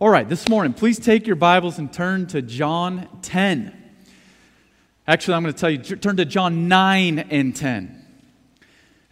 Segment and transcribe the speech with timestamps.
[0.00, 3.70] All right, this morning, please take your Bibles and turn to John 10.
[5.06, 8.02] Actually, I'm going to tell you, turn to John 9 and 10.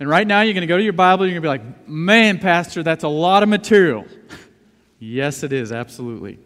[0.00, 1.86] And right now, you're going to go to your Bible, you're going to be like,
[1.86, 4.06] man, Pastor, that's a lot of material.
[4.98, 6.38] yes, it is, absolutely.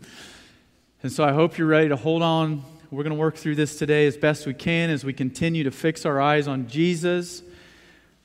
[1.05, 2.65] And so I hope you're ready to hold on.
[2.91, 5.71] We're going to work through this today as best we can as we continue to
[5.71, 7.45] fix our eyes on Jesus.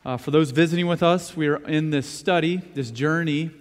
[0.04, 3.52] Uh, for those visiting with us, we are in this study, this journey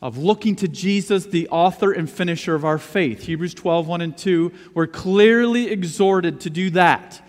[0.00, 3.22] of looking to Jesus, the author and finisher of our faith.
[3.22, 7.20] Hebrews 12, 1 and 2, we're clearly exhorted to do that.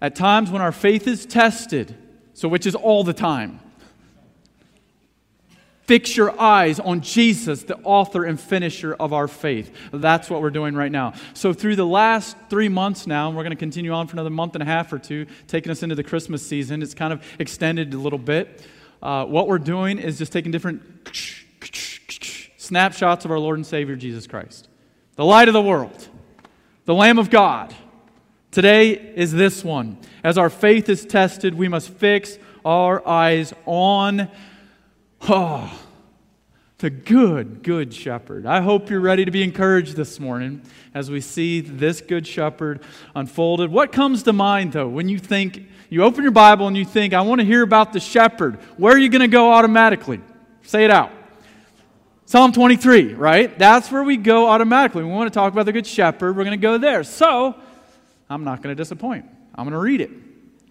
[0.00, 1.94] At times when our faith is tested,
[2.34, 3.60] so which is all the time,
[5.84, 9.72] fix your eyes on Jesus, the author and finisher of our faith.
[9.92, 11.12] That's what we're doing right now.
[11.34, 14.30] So, through the last three months now, and we're going to continue on for another
[14.30, 17.22] month and a half or two, taking us into the Christmas season, it's kind of
[17.38, 18.60] extended a little bit.
[19.00, 20.82] Uh, what we're doing is just taking different
[22.72, 24.66] snapshots of our Lord and Savior Jesus Christ,
[25.16, 26.08] the light of the world,
[26.86, 27.74] the Lamb of God.
[28.50, 29.98] Today is this one.
[30.24, 34.30] As our faith is tested, we must fix our eyes on
[35.28, 35.80] oh,
[36.78, 38.46] the good, good shepherd.
[38.46, 40.62] I hope you're ready to be encouraged this morning
[40.94, 42.80] as we see this good shepherd
[43.14, 43.70] unfolded.
[43.70, 47.12] What comes to mind, though, when you think, you open your Bible and you think,
[47.12, 48.54] I want to hear about the shepherd?
[48.78, 50.22] Where are you going to go automatically?
[50.62, 51.12] Say it out.
[52.32, 53.58] Psalm 23, right?
[53.58, 55.04] That's where we go automatically.
[55.04, 56.34] We want to talk about the Good Shepherd.
[56.34, 57.04] We're going to go there.
[57.04, 57.54] So,
[58.30, 59.26] I'm not going to disappoint.
[59.54, 60.08] I'm going to read it.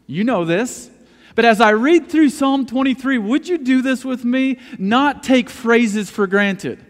[0.08, 0.90] You know this.
[1.36, 4.58] But as I read through Psalm 23, would you do this with me?
[4.80, 6.84] Not take phrases for granted.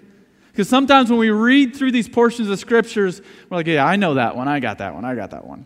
[0.53, 4.13] Because sometimes when we read through these portions of scriptures, we're like, yeah, I know
[4.13, 4.47] that one.
[4.47, 5.03] I got that one.
[5.03, 5.65] I got that one.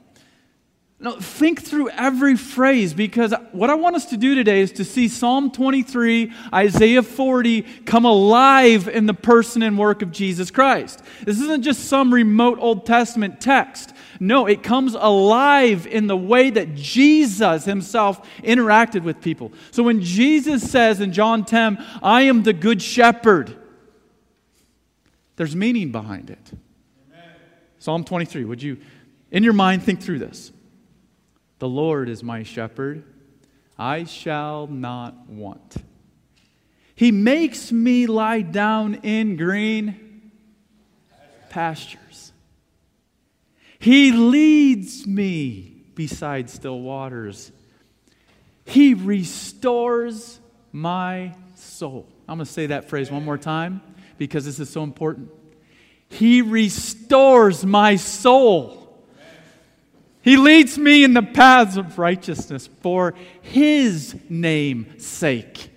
[0.97, 4.85] No, think through every phrase because what I want us to do today is to
[4.85, 11.01] see Psalm 23, Isaiah 40 come alive in the person and work of Jesus Christ.
[11.23, 13.93] This isn't just some remote Old Testament text.
[14.21, 19.51] No, it comes alive in the way that Jesus himself interacted with people.
[19.71, 23.53] So when Jesus says in John 10, I am the good shepherd,
[25.35, 26.51] there's meaning behind it.
[27.11, 27.35] Amen.
[27.79, 28.77] Psalm 23, would you,
[29.29, 30.53] in your mind, think through this?
[31.59, 33.03] The Lord is my shepherd,
[33.77, 35.75] I shall not want.
[36.95, 40.31] He makes me lie down in green
[41.49, 42.31] pastures.
[43.79, 47.51] He leads me beside still waters.
[48.65, 50.39] He restores
[50.71, 52.07] my soul.
[52.27, 53.81] I'm going to say that phrase one more time
[54.17, 55.29] because this is so important.
[56.09, 58.84] He restores my soul.
[60.25, 63.13] He leads me in the paths of righteousness for
[63.43, 65.69] his name's sake.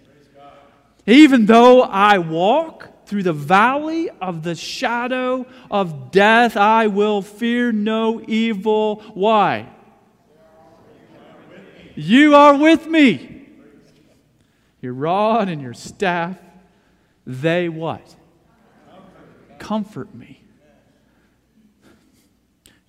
[1.06, 7.72] Even though I walk through the valley of the shadow of death, I will fear
[7.72, 9.03] no evil.
[9.12, 9.69] Why?
[11.94, 13.48] You are with me.
[14.81, 16.38] Your rod and your staff,
[17.26, 18.16] they what?
[19.58, 20.42] Comfort me.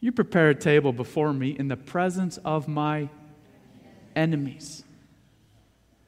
[0.02, 3.10] You prepare a table before me in the presence of my
[4.16, 4.84] enemies.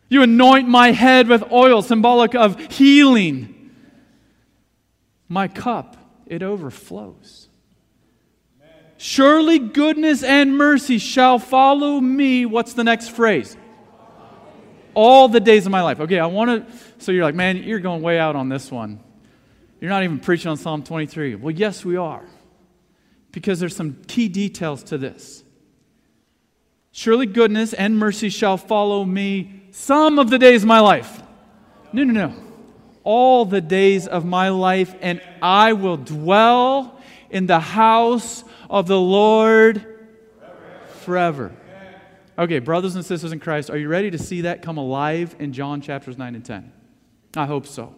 [0.08, 3.72] You anoint my head with oil, symbolic of healing.
[5.28, 7.48] My cup, it overflows.
[8.98, 12.46] Surely goodness and mercy shall follow me.
[12.46, 13.58] What's the next phrase?
[14.94, 16.02] All the days of my life.
[16.02, 16.76] Okay, I want to.
[17.00, 19.00] So you're like, man, you're going way out on this one.
[19.80, 21.36] You're not even preaching on Psalm 23.
[21.36, 22.24] Well, yes, we are
[23.32, 25.44] because there's some key details to this.
[26.92, 31.22] Surely goodness and mercy shall follow me some of the days of my life.
[31.94, 32.36] No, no, no.
[33.04, 37.00] All the days of my life, and I will dwell
[37.30, 39.86] in the house of the Lord
[41.00, 41.52] forever.
[42.38, 45.54] Okay, brothers and sisters in Christ, are you ready to see that come alive in
[45.54, 46.72] John chapters 9 and 10?
[47.36, 47.96] I hope so.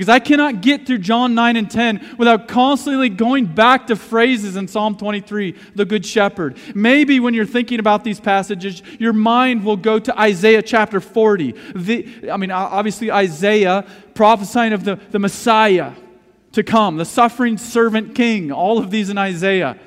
[0.00, 4.56] Because I cannot get through John 9 and 10 without constantly going back to phrases
[4.56, 6.56] in Psalm 23, the Good Shepherd.
[6.74, 11.52] Maybe when you're thinking about these passages, your mind will go to Isaiah chapter 40.
[11.74, 13.84] The, I mean, obviously, Isaiah
[14.14, 15.92] prophesying of the, the Messiah
[16.52, 19.78] to come, the suffering servant king, all of these in Isaiah.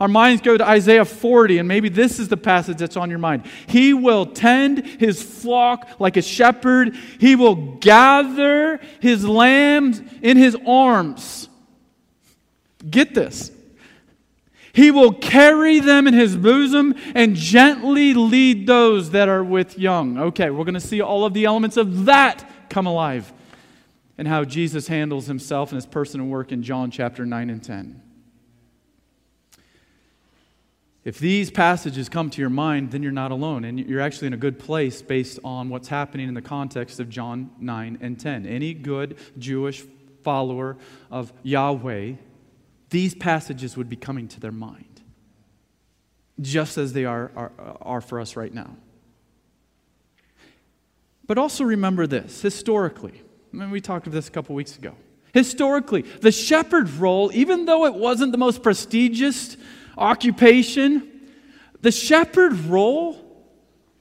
[0.00, 3.18] Our minds go to Isaiah 40, and maybe this is the passage that's on your
[3.18, 3.44] mind.
[3.66, 10.56] He will tend his flock like a shepherd, he will gather his lambs in his
[10.66, 11.48] arms.
[12.88, 13.52] Get this.
[14.72, 20.16] He will carry them in his bosom and gently lead those that are with young.
[20.16, 23.30] Okay, we're going to see all of the elements of that come alive
[24.16, 27.62] and how Jesus handles himself and his person and work in John chapter 9 and
[27.62, 28.00] 10.
[31.02, 34.34] If these passages come to your mind, then you're not alone, and you're actually in
[34.34, 38.44] a good place based on what's happening in the context of John 9 and 10.
[38.44, 39.82] Any good Jewish
[40.22, 40.76] follower
[41.10, 42.12] of Yahweh,
[42.90, 45.00] these passages would be coming to their mind,
[46.38, 48.76] just as they are, are, are for us right now.
[51.26, 53.22] But also remember this historically,
[53.54, 54.94] I mean, we talked of this a couple weeks ago.
[55.32, 59.56] Historically, the shepherd role, even though it wasn't the most prestigious
[59.96, 61.08] occupation,
[61.82, 63.26] the shepherd role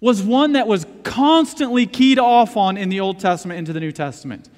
[0.02, 3.92] was one that was constantly keyed off on in the Old Testament into the New
[3.92, 4.50] Testament.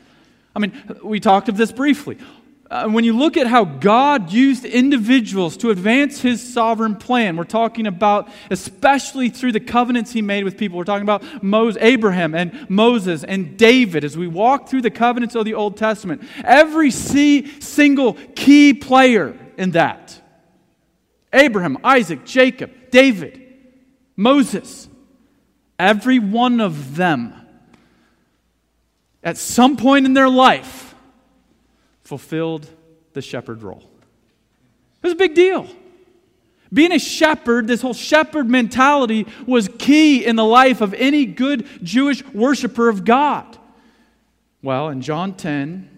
[0.55, 0.73] I mean,
[1.03, 2.17] we talked of this briefly.
[2.69, 7.43] Uh, when you look at how God used individuals to advance his sovereign plan, we're
[7.43, 12.33] talking about, especially through the covenants he made with people, we're talking about Moses, Abraham
[12.33, 16.23] and Moses and David as we walk through the covenants of the Old Testament.
[16.45, 20.20] Every single key player in that
[21.33, 23.41] Abraham, Isaac, Jacob, David,
[24.15, 24.87] Moses,
[25.79, 27.33] every one of them,
[29.23, 30.93] at some point in their life,
[32.03, 32.67] fulfilled
[33.13, 33.89] the shepherd role.
[35.01, 35.67] It was a big deal.
[36.73, 41.67] Being a shepherd, this whole shepherd mentality was key in the life of any good
[41.83, 43.57] Jewish worshiper of God.
[44.61, 45.89] Well, in John 10,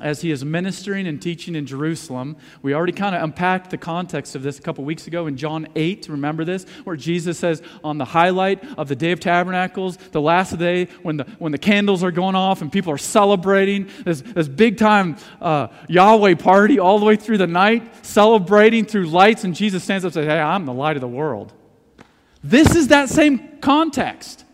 [0.00, 2.36] as he is ministering and teaching in Jerusalem.
[2.62, 5.66] We already kind of unpacked the context of this a couple weeks ago in John
[5.74, 6.06] 8.
[6.08, 6.64] Remember this?
[6.84, 11.16] Where Jesus says, on the highlight of the Day of Tabernacles, the last day when
[11.16, 15.16] the, when the candles are going off and people are celebrating, this, this big time
[15.40, 20.04] uh, Yahweh party all the way through the night, celebrating through lights, and Jesus stands
[20.04, 21.52] up and says, Hey, I'm the light of the world.
[22.42, 24.44] This is that same context.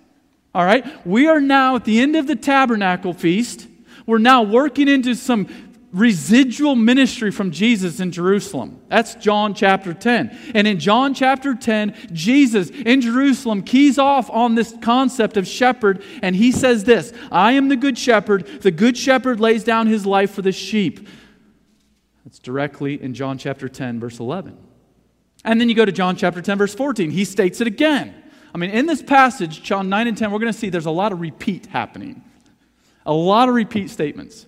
[0.54, 1.06] All right?
[1.06, 3.68] We are now at the end of the tabernacle feast.
[4.06, 5.48] We're now working into some
[5.94, 8.80] residual ministry from Jesus in Jerusalem.
[8.88, 10.52] That's John chapter 10.
[10.54, 16.02] And in John chapter 10, Jesus in Jerusalem keys off on this concept of shepherd,
[16.20, 18.46] and he says this I am the good shepherd.
[18.62, 21.08] The good shepherd lays down his life for the sheep.
[22.24, 24.58] That's directly in John chapter 10, verse 11.
[25.44, 27.10] And then you go to John chapter 10, verse 14.
[27.10, 28.14] He states it again.
[28.54, 30.90] I mean, in this passage, John 9 and 10, we're going to see there's a
[30.90, 32.24] lot of repeat happening.
[33.06, 34.46] A lot of repeat statements.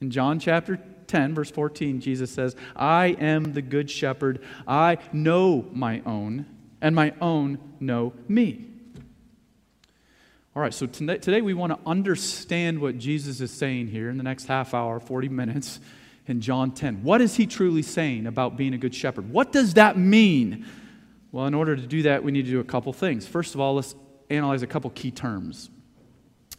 [0.00, 4.42] In John chapter 10, verse 14, Jesus says, I am the good shepherd.
[4.66, 6.46] I know my own,
[6.80, 8.66] and my own know me.
[10.54, 14.22] All right, so today we want to understand what Jesus is saying here in the
[14.22, 15.80] next half hour, 40 minutes
[16.26, 17.02] in John 10.
[17.02, 19.30] What is he truly saying about being a good shepherd?
[19.30, 20.66] What does that mean?
[21.30, 23.26] Well, in order to do that, we need to do a couple things.
[23.26, 23.94] First of all, let's
[24.30, 25.70] analyze a couple key terms.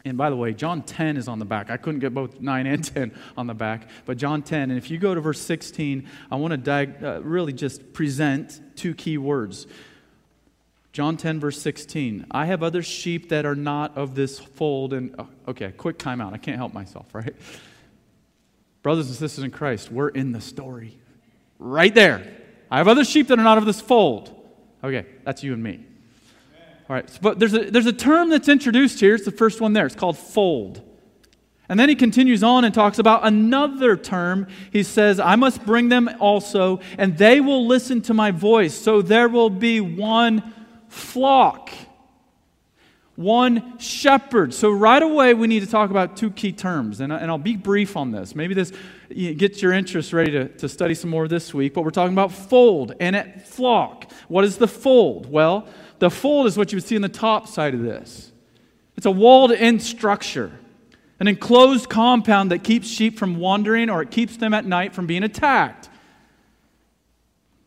[0.04, 1.70] And by the way, John 10 is on the back.
[1.70, 4.70] I couldn't get both 9 and 10 on the back, but John 10.
[4.70, 8.60] And if you go to verse 16, I want to diag- uh, really just present
[8.76, 9.66] two key words.
[10.92, 12.26] John 10, verse 16.
[12.30, 14.92] I have other sheep that are not of this fold.
[14.92, 16.32] And, oh, okay, quick timeout.
[16.32, 17.34] I can't help myself, right?
[18.82, 20.98] Brothers and sisters in Christ, we're in the story.
[21.58, 22.36] Right there.
[22.70, 24.34] I have other sheep that are not of this fold.
[24.82, 25.84] Okay, that's you and me.
[26.88, 29.14] All right, but there's a, there's a term that's introduced here.
[29.14, 29.84] It's the first one there.
[29.84, 30.82] It's called fold.
[31.68, 34.46] And then he continues on and talks about another term.
[34.72, 38.74] He says, I must bring them also, and they will listen to my voice.
[38.74, 40.54] So there will be one
[40.88, 41.70] flock,
[43.16, 44.54] one shepherd.
[44.54, 47.00] So right away, we need to talk about two key terms.
[47.00, 48.34] And, and I'll be brief on this.
[48.34, 48.72] Maybe this
[49.10, 51.74] gets your interest ready to, to study some more this week.
[51.74, 54.10] But we're talking about fold and flock.
[54.28, 55.30] What is the fold?
[55.30, 58.32] Well, the fold is what you would see on the top side of this.
[58.96, 60.52] It's a walled in structure,
[61.20, 65.06] an enclosed compound that keeps sheep from wandering or it keeps them at night from
[65.06, 65.88] being attacked.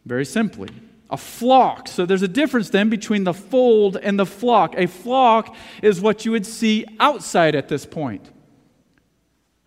[0.05, 0.69] Very simply,
[1.09, 1.88] a flock.
[1.88, 4.75] So there's a difference then between the fold and the flock.
[4.77, 8.29] A flock is what you would see outside at this point.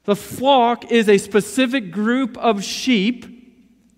[0.04, 3.24] The flock is a specific group of sheep,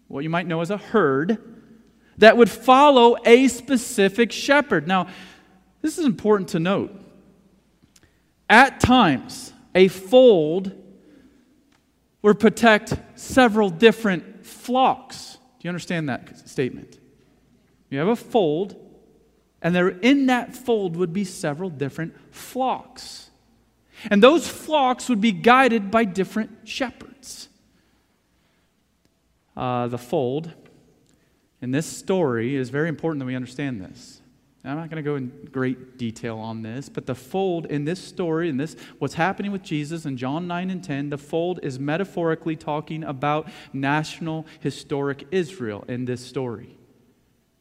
[0.09, 1.56] what you might know as a herd
[2.19, 4.87] that would follow a specific shepherd.
[4.87, 5.09] Now,
[5.83, 6.99] this is important to note.
[8.49, 10.73] At times, a fold
[12.23, 15.35] would protect several different flocks.
[15.35, 16.99] Do you understand that statement?
[17.91, 18.77] You have a fold,
[19.63, 23.31] and there in that fold would be several different flocks.
[24.11, 27.49] And those flocks would be guided by different shepherds.
[29.57, 30.53] Uh, the fold
[31.61, 34.21] in this story, is very important that we understand this.
[34.67, 38.03] I'm not going to go in great detail on this, but the fold in this
[38.03, 41.79] story, in this what's happening with Jesus in John 9 and 10, the fold is
[41.79, 46.77] metaphorically talking about national historic Israel in this story.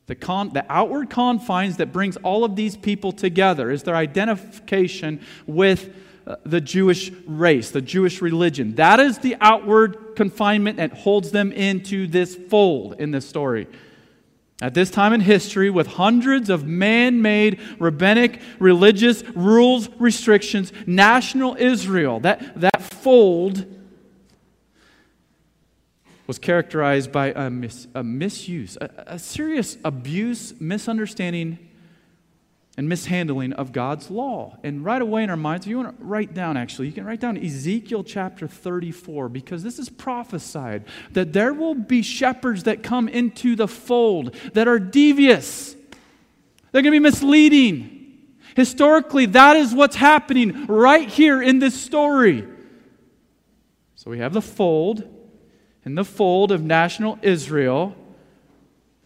[0.07, 5.21] The, con, the outward confines that brings all of these people together is their identification
[5.45, 5.93] with
[6.25, 8.75] uh, the Jewish race, the Jewish religion.
[8.75, 13.67] That is the outward confinement that holds them into this fold in this story.
[14.61, 21.57] At this time in history, with hundreds of man made rabbinic religious rules, restrictions, national
[21.59, 23.65] Israel, that, that fold
[26.25, 31.59] was characterized by a, mis, a misuse, a, a serious abuse, misunderstanding,
[32.77, 34.57] and mishandling of God's law.
[34.63, 37.05] And right away in our minds, if you want to write down actually, you can
[37.05, 42.83] write down Ezekiel chapter 34 because this is prophesied that there will be shepherds that
[42.83, 45.75] come into the fold that are devious,
[46.71, 47.91] they're going to be misleading.
[48.55, 52.47] Historically, that is what's happening right here in this story.
[53.95, 55.11] So we have the fold.
[55.85, 57.95] In the fold of national Israel,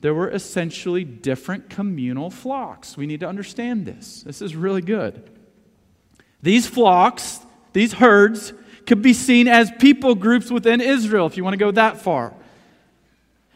[0.01, 2.96] there were essentially different communal flocks.
[2.96, 4.24] We need to understand this.
[4.24, 5.29] This is really good.
[6.41, 7.39] These flocks,
[7.74, 8.53] these herds,
[8.86, 12.34] could be seen as people groups within Israel, if you want to go that far.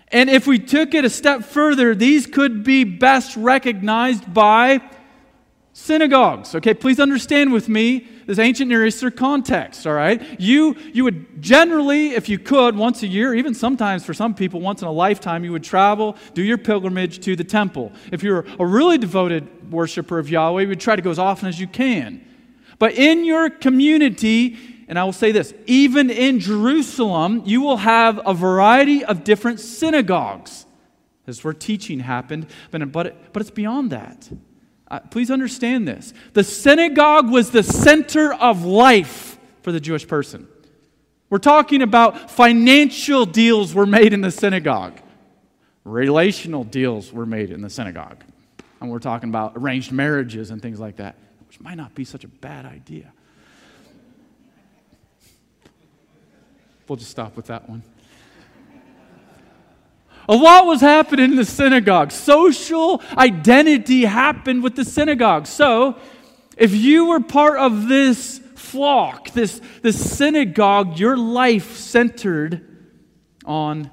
[0.09, 4.81] And if we took it a step further, these could be best recognized by
[5.71, 6.53] synagogues.
[6.55, 10.39] Okay, please understand with me this ancient Near Eastern context, all right?
[10.39, 14.61] You, you would generally, if you could, once a year, even sometimes for some people,
[14.61, 17.91] once in a lifetime, you would travel, do your pilgrimage to the temple.
[18.11, 21.47] If you're a really devoted worshiper of Yahweh, you would try to go as often
[21.47, 22.25] as you can.
[22.79, 28.21] But in your community, and I will say this, even in Jerusalem, you will have
[28.25, 30.65] a variety of different synagogues.
[31.25, 34.29] This is where teaching happened, but, but, but it's beyond that.
[34.93, 36.13] Uh, please understand this.
[36.33, 40.47] The synagogue was the center of life for the Jewish person.
[41.31, 44.99] We're talking about financial deals were made in the synagogue,
[45.83, 48.23] relational deals were made in the synagogue.
[48.81, 51.15] And we're talking about arranged marriages and things like that,
[51.47, 53.11] which might not be such a bad idea.
[56.87, 57.81] We'll just stop with that one.
[60.27, 62.11] A lot was happening in the synagogue.
[62.11, 65.47] Social identity happened with the synagogue.
[65.47, 65.97] So,
[66.57, 72.65] if you were part of this flock, this, this synagogue, your life centered
[73.45, 73.89] on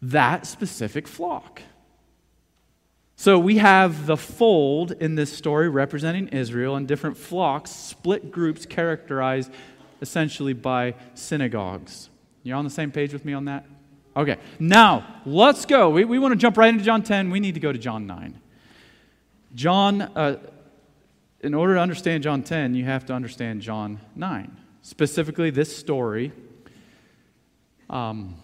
[0.00, 1.62] that specific flock.
[3.16, 8.66] So we have the fold in this story representing Israel and different flocks, split groups
[8.66, 9.50] characterized
[10.02, 12.10] essentially by synagogues.
[12.42, 13.66] You're on the same page with me on that?
[14.16, 15.90] Okay, now let's go.
[15.90, 17.30] We, we want to jump right into John 10.
[17.30, 18.40] We need to go to John 9.
[19.54, 20.36] John, uh,
[21.40, 24.56] in order to understand John 10, you have to understand John 9.
[24.82, 26.32] Specifically, this story.
[27.90, 28.36] Um,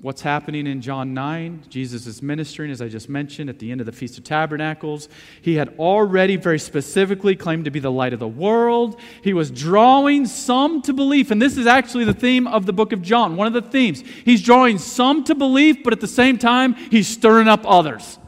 [0.00, 1.64] What's happening in John 9?
[1.68, 5.08] Jesus is ministering, as I just mentioned, at the end of the Feast of Tabernacles.
[5.42, 9.00] He had already very specifically claimed to be the light of the world.
[9.24, 11.32] He was drawing some to belief.
[11.32, 14.04] And this is actually the theme of the book of John, one of the themes.
[14.24, 18.20] He's drawing some to belief, but at the same time, he's stirring up others.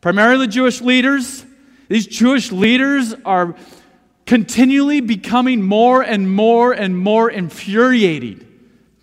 [0.00, 1.44] Primarily the Jewish leaders.
[1.88, 3.54] These Jewish leaders are
[4.24, 8.46] continually becoming more and more and more infuriated,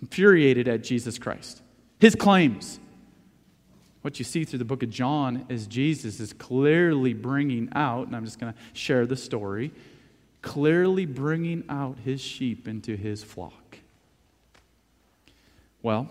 [0.00, 1.61] infuriated at Jesus Christ
[2.02, 2.80] his claims.
[4.00, 8.16] What you see through the book of John is Jesus is clearly bringing out, and
[8.16, 9.70] I'm just going to share the story,
[10.42, 13.78] clearly bringing out his sheep into his flock.
[15.80, 16.08] Well,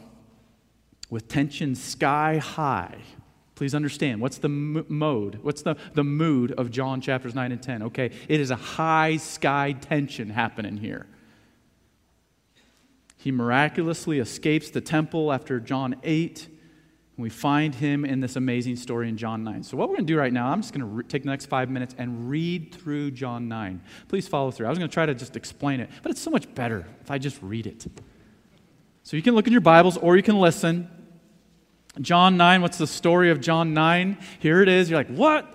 [1.10, 2.95] with tension sky high,
[3.55, 7.83] please understand what's the mode, what's the, the mood of John chapters 9 and 10?
[7.83, 11.05] Okay, it is a high sky tension happening here.
[13.22, 16.48] He miraculously escapes the temple after John 8.
[16.48, 19.62] And we find him in this amazing story in John 9.
[19.62, 21.30] So, what we're going to do right now, I'm just going to re- take the
[21.30, 23.80] next five minutes and read through John 9.
[24.08, 24.66] Please follow through.
[24.66, 27.12] I was going to try to just explain it, but it's so much better if
[27.12, 27.86] I just read it.
[29.04, 30.90] So, you can look in your Bibles or you can listen.
[32.00, 34.18] John 9, what's the story of John 9?
[34.40, 34.90] Here it is.
[34.90, 35.46] You're like, what?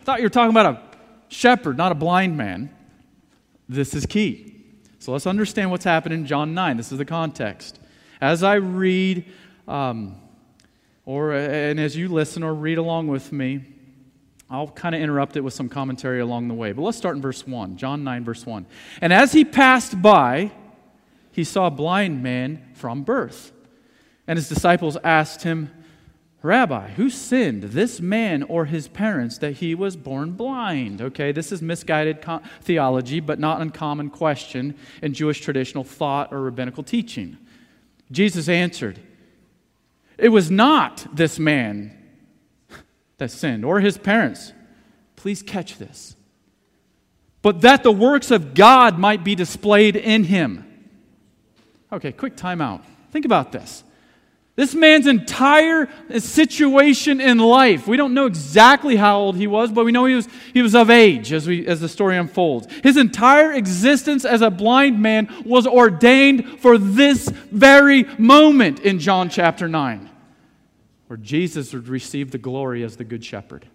[0.00, 0.80] I thought you were talking about a
[1.26, 2.72] shepherd, not a blind man.
[3.68, 4.55] This is key.
[5.06, 6.76] So let's understand what's happening in John 9.
[6.76, 7.78] This is the context.
[8.20, 9.24] As I read,
[9.68, 10.16] um,
[11.04, 13.64] or and as you listen or read along with me,
[14.50, 16.72] I'll kind of interrupt it with some commentary along the way.
[16.72, 18.66] But let's start in verse 1, John 9, verse 1.
[19.00, 20.50] And as he passed by,
[21.30, 23.52] he saw a blind man from birth.
[24.26, 25.70] And his disciples asked him,
[26.46, 31.02] Rabbi, who sinned, this man or his parents, that he was born blind?
[31.02, 36.40] Okay, this is misguided co- theology, but not uncommon question in Jewish traditional thought or
[36.40, 37.36] rabbinical teaching.
[38.12, 39.00] Jesus answered,
[40.16, 41.96] It was not this man
[43.18, 44.52] that sinned or his parents.
[45.16, 46.14] Please catch this.
[47.42, 50.64] But that the works of God might be displayed in him.
[51.92, 52.82] Okay, quick timeout.
[53.10, 53.82] Think about this.
[54.56, 55.86] This man's entire
[56.18, 60.14] situation in life, we don't know exactly how old he was, but we know he
[60.14, 62.66] was, he was of age as, we, as the story unfolds.
[62.82, 69.28] His entire existence as a blind man was ordained for this very moment in John
[69.28, 70.08] chapter 9,
[71.08, 73.68] where Jesus would receive the glory as the Good Shepherd.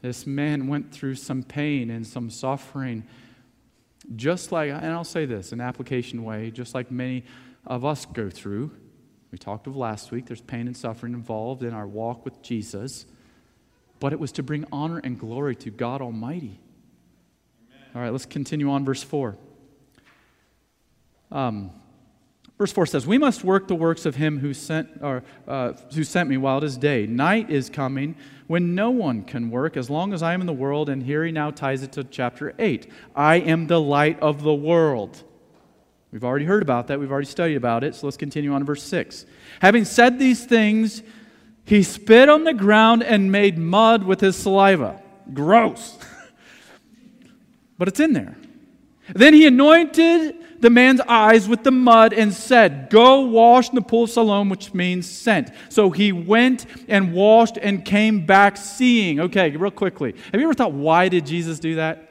[0.00, 3.04] This man went through some pain and some suffering,
[4.14, 7.24] just like, and I'll say this in application way, just like many
[7.66, 8.70] of us go through.
[9.36, 13.04] We talked of last week, there's pain and suffering involved in our walk with Jesus,
[14.00, 16.58] but it was to bring honor and glory to God Almighty.
[17.68, 17.88] Amen.
[17.94, 19.36] All right, let's continue on, verse 4.
[21.30, 21.70] Um,
[22.56, 26.02] verse 4 says, We must work the works of him who sent, or, uh, who
[26.02, 27.06] sent me while it is day.
[27.06, 28.16] Night is coming
[28.46, 30.88] when no one can work as long as I am in the world.
[30.88, 32.90] And here he now ties it to chapter 8.
[33.14, 35.24] I am the light of the world.
[36.12, 37.00] We've already heard about that.
[37.00, 37.94] We've already studied about it.
[37.94, 39.26] So let's continue on to verse 6.
[39.60, 41.02] Having said these things,
[41.64, 45.02] he spit on the ground and made mud with his saliva.
[45.34, 45.98] Gross.
[47.78, 48.36] but it's in there.
[49.14, 53.82] Then he anointed the man's eyes with the mud and said, Go wash in the
[53.82, 55.50] pool of Siloam, which means sent.
[55.68, 59.20] So he went and washed and came back seeing.
[59.20, 60.14] Okay, real quickly.
[60.32, 62.10] Have you ever thought, why did Jesus do that?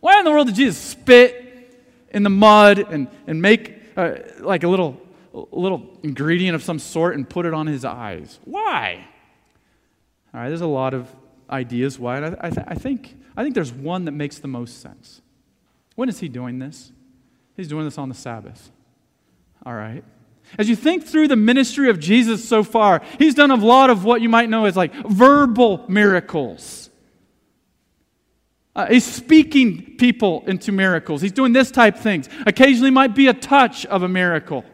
[0.00, 1.45] Why in the world did Jesus spit
[2.16, 4.98] in the mud and, and make uh, like a little,
[5.34, 8.40] a little ingredient of some sort and put it on his eyes.
[8.44, 9.06] Why?
[10.32, 11.14] All right, there's a lot of
[11.50, 12.16] ideas why.
[12.22, 15.20] I, I, th- I, think, I think there's one that makes the most sense.
[15.94, 16.90] When is he doing this?
[17.54, 18.70] He's doing this on the Sabbath.
[19.66, 20.02] All right.
[20.58, 24.04] As you think through the ministry of Jesus so far, he's done a lot of
[24.04, 26.85] what you might know as like verbal miracles.
[28.76, 31.22] Uh, he's speaking people into miracles.
[31.22, 32.28] He's doing this type of things.
[32.46, 34.66] Occasionally might be a touch of a miracle.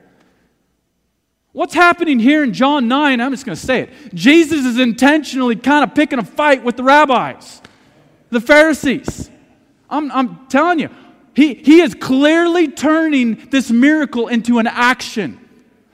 [1.52, 3.20] What's happening here in John 9?
[3.20, 3.90] I'm just going to say it.
[4.12, 7.62] Jesus is intentionally kind of picking a fight with the rabbis,
[8.30, 9.30] the Pharisees.
[9.88, 10.90] I'm, I'm telling you,
[11.36, 15.38] he, he is clearly turning this miracle into an action.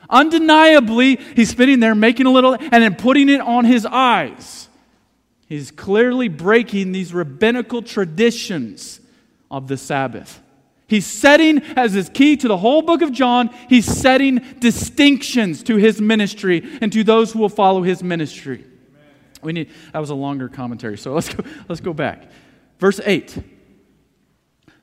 [0.09, 4.67] Undeniably, he's spitting there, making a little, and then putting it on his eyes.
[5.49, 9.01] He's clearly breaking these rabbinical traditions
[9.51, 10.41] of the Sabbath.
[10.87, 15.77] He's setting, as his key to the whole book of John, he's setting distinctions to
[15.77, 18.65] his ministry and to those who will follow his ministry.
[19.43, 22.31] We need, that was a longer commentary, so let's go, let's go back.
[22.79, 23.39] Verse 8.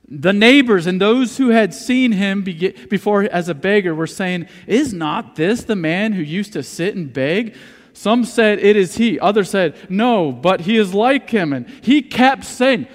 [0.08, 4.92] The neighbors and those who had seen him before as a beggar were saying, Is
[4.92, 7.56] not this the man who used to sit and beg?
[7.96, 9.18] Some said, It is he.
[9.18, 11.54] Others said, No, but he is like him.
[11.54, 12.88] And he kept saying,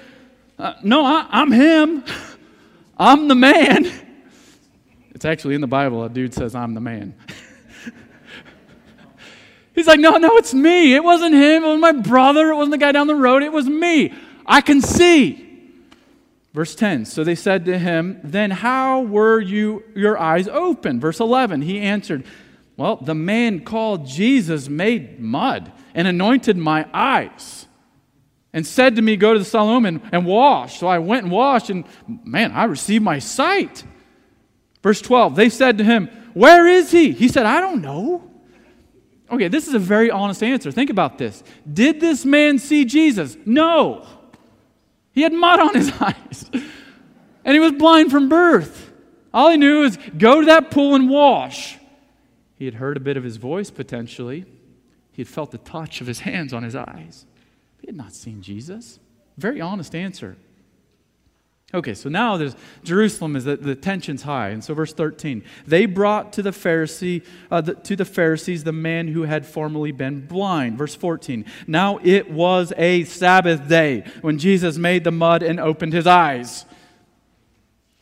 [0.60, 2.04] uh, No, I, I'm him.
[2.96, 3.90] I'm the man.
[5.10, 6.04] It's actually in the Bible.
[6.04, 7.16] A dude says, I'm the man.
[9.74, 10.94] He's like, No, no, it's me.
[10.94, 11.64] It wasn't him.
[11.64, 12.50] It was my brother.
[12.50, 13.42] It wasn't the guy down the road.
[13.42, 14.14] It was me.
[14.46, 15.48] I can see.
[16.54, 21.00] Verse 10 So they said to him, Then how were you, your eyes open?
[21.00, 22.24] Verse 11 He answered,
[22.76, 27.66] well, the man called Jesus made mud and anointed my eyes
[28.52, 30.78] and said to me, Go to the Siloam and, and wash.
[30.78, 33.84] So I went and washed, and man, I received my sight.
[34.82, 37.12] Verse 12, they said to him, Where is he?
[37.12, 38.28] He said, I don't know.
[39.30, 40.70] Okay, this is a very honest answer.
[40.70, 41.42] Think about this.
[41.70, 43.36] Did this man see Jesus?
[43.46, 44.06] No.
[45.12, 46.50] He had mud on his eyes,
[47.44, 48.92] and he was blind from birth.
[49.32, 51.78] All he knew is go to that pool and wash.
[52.62, 54.44] He had heard a bit of his voice potentially.
[55.10, 57.26] He had felt the touch of his hands on his eyes.
[57.80, 59.00] He had not seen Jesus.
[59.36, 60.36] Very honest answer.
[61.74, 65.86] Okay, so now there's Jerusalem is that the tension's high, and so verse 13, they
[65.86, 70.24] brought to the Pharisee uh, the, to the Pharisees the man who had formerly been
[70.24, 70.78] blind.
[70.78, 75.94] Verse 14, now it was a Sabbath day when Jesus made the mud and opened
[75.94, 76.64] his eyes.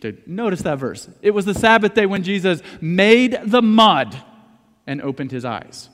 [0.01, 1.09] Dude, notice that verse.
[1.23, 4.23] It was the Sabbath day when Jesus made the mud
[4.91, 5.89] and opened his eyes.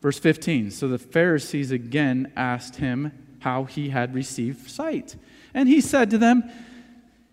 [0.00, 5.16] Verse 15 So the Pharisees again asked him how he had received sight.
[5.52, 6.50] And he said to them,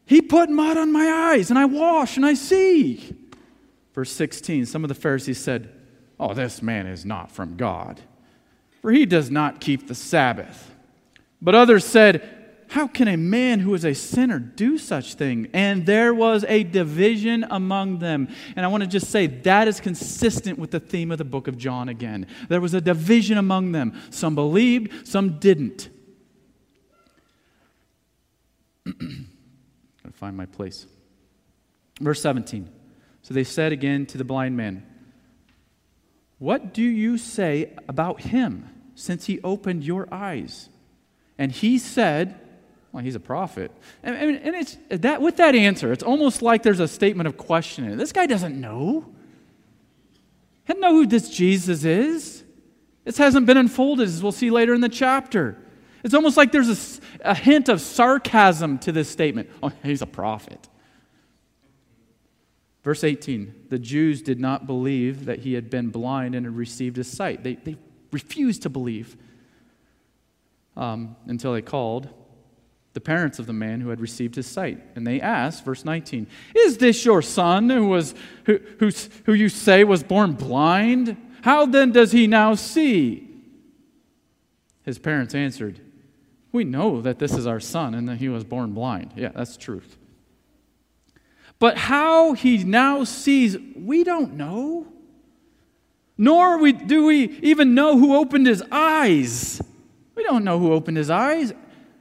[0.06, 3.16] He put mud on my eyes, and I wash, and I see.
[3.96, 5.74] Verse 16 Some of the Pharisees said,
[6.20, 8.02] Oh, this man is not from God,
[8.82, 10.76] for he does not keep the Sabbath.
[11.42, 12.39] But others said,
[12.70, 15.50] How can a man who is a sinner do such thing?
[15.54, 18.28] And there was a division among them.
[18.56, 21.48] And I want to just say that is consistent with the theme of the book
[21.48, 22.28] of John again.
[22.48, 24.00] There was a division among them.
[24.12, 25.90] Some believed, some didn't.
[28.86, 30.86] Gotta find my place.
[32.00, 32.70] Verse 17.
[33.24, 34.86] So they said again to the blind man,
[36.38, 40.70] What do you say about him since he opened your eyes?
[41.36, 42.40] And he said,
[42.92, 43.72] Well, he's a prophet.
[44.02, 47.98] And, and it's that with that answer, it's almost like there's a statement of question.
[47.98, 49.06] This guy doesn't know.
[50.66, 52.44] He doesn't know who this Jesus is.
[53.04, 55.58] This hasn't been unfolded, as we'll see later in the chapter.
[56.04, 59.50] It's almost like there's a, a hint of sarcasm to this statement.
[59.62, 60.68] Oh, he's a prophet.
[62.84, 66.98] Verse 18 the Jews did not believe that he had been blind and had received
[66.98, 67.44] his sight.
[67.44, 67.78] They, they
[68.12, 69.16] refused to believe
[70.76, 72.10] um, until they called
[72.94, 74.80] the parents of the man who had received his sight.
[74.96, 78.90] And they asked, verse 19, Is this your son who, was, who, who,
[79.26, 81.16] who you say was born blind?
[81.42, 83.28] How then does he now see?
[84.84, 85.80] His parents answered,
[86.52, 89.14] we know that this is our son and that he was born blind.
[89.16, 89.98] Yeah, that's truth.
[91.60, 94.88] But how he now sees, we don't know.
[96.18, 99.62] Nor do we even know who opened his eyes.
[100.16, 101.54] We don't know who opened his eyes.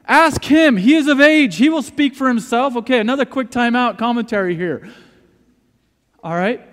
[0.09, 0.79] Ask him.
[0.79, 1.57] He is of age.
[1.57, 2.75] He will speak for himself.
[2.77, 4.89] Okay, another quick timeout commentary here.
[6.25, 6.67] All right.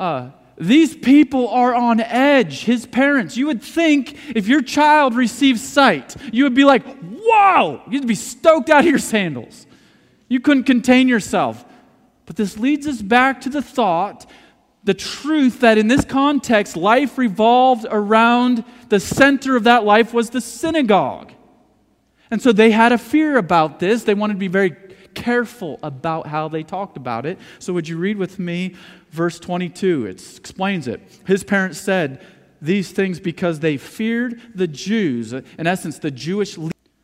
[0.00, 2.64] Uh, these people are on edge.
[2.64, 3.36] His parents.
[3.36, 7.82] You would think if your child receives sight, you would be like, whoa!
[7.90, 9.66] You'd be stoked out of your sandals.
[10.28, 11.64] You couldn't contain yourself.
[12.24, 14.26] But this leads us back to the thought,
[14.84, 20.30] the truth that in this context, life revolved around the center of that life was
[20.30, 21.32] the synagogue.
[22.30, 24.04] And so they had a fear about this.
[24.04, 24.76] They wanted to be very
[25.14, 27.38] careful about how they talked about it.
[27.58, 28.74] So, would you read with me
[29.10, 30.06] verse 22?
[30.06, 31.00] It explains it.
[31.26, 32.24] His parents said
[32.60, 35.32] these things because they feared the Jews.
[35.32, 36.56] In essence, the Jewish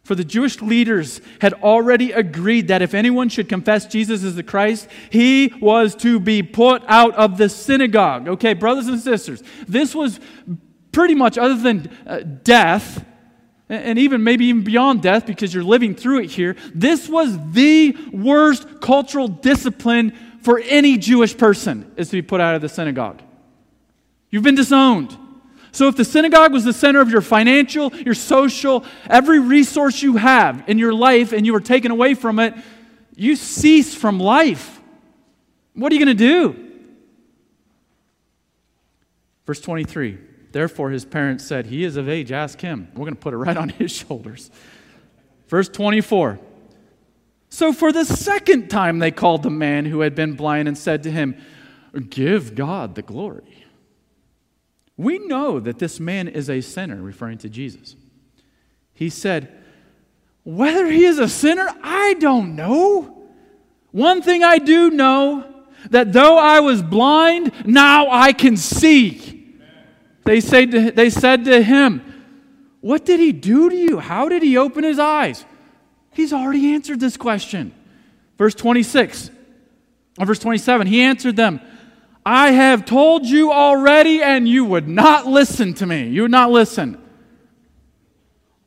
[0.05, 4.43] for the Jewish leaders had already agreed that if anyone should confess Jesus as the
[4.43, 8.29] Christ, he was to be put out of the synagogue.
[8.29, 10.21] Okay, brothers and sisters, this was
[10.93, 13.03] pretty much, other than uh, death,
[13.69, 17.97] and even maybe even beyond death because you're living through it here, this was the
[18.13, 23.23] worst cultural discipline for any Jewish person is to be put out of the synagogue.
[24.31, 25.17] You've been disowned.
[25.73, 30.17] So, if the synagogue was the center of your financial, your social, every resource you
[30.17, 32.55] have in your life, and you were taken away from it,
[33.17, 34.81] you cease from life.
[35.73, 36.71] What are you going to do?
[39.47, 40.19] Verse 23
[40.55, 42.87] Therefore, his parents said, He is of age, ask him.
[42.93, 44.53] We're going to put it right on his shoulders.
[45.49, 46.39] Verse 24
[47.49, 51.03] So, for the second time, they called the man who had been blind and said
[51.03, 51.37] to him,
[52.09, 53.65] Give God the glory.
[54.97, 57.97] We know that this man is a sinner, referring to Jesus.
[58.93, 59.61] He said,
[60.45, 63.25] Whether he is a sinner, I don't know.
[63.91, 65.53] One thing I do know
[65.91, 69.35] that though I was blind, now I can see.
[70.25, 72.03] They, say to, they said to him,
[72.81, 73.99] What did he do to you?
[73.99, 75.45] How did he open his eyes?
[76.13, 77.75] He's already answered this question.
[78.39, 79.31] Verse 26,
[80.19, 81.61] or verse 27, he answered them,
[82.27, 86.09] I have told you already, and you would not listen to me.
[86.09, 87.01] You would not listen.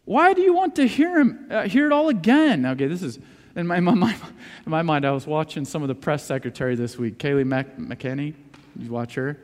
[0.06, 2.66] Why do you want to hear him uh, hear it all again?
[2.66, 3.20] Okay, this is
[3.56, 4.14] in my, my,
[4.66, 5.06] in my mind.
[5.06, 7.44] I was watching some of the press secretary this week, Kayleigh
[7.78, 8.36] McEnany.
[8.80, 9.38] You watch her,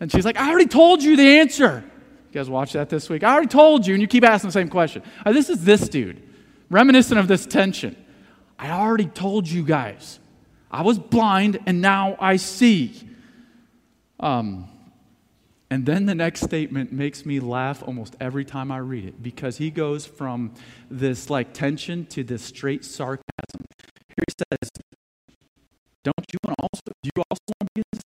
[0.00, 1.84] and she's like, "I already told you the answer."
[2.30, 3.24] You guys watch that this week?
[3.24, 5.02] I already told you, and you keep asking the same question.
[5.24, 6.22] Uh, this is this dude,
[6.70, 7.96] reminiscent of this tension.
[8.58, 10.20] I already told you guys.
[10.70, 12.94] I was blind, and now I see.
[14.20, 14.68] Um,
[15.70, 19.56] and then the next statement makes me laugh almost every time I read it because
[19.56, 20.52] he goes from
[20.90, 23.24] this like tension to this straight sarcasm.
[24.08, 24.70] Here he says,
[26.04, 28.00] Don't you want also, do you also want to be?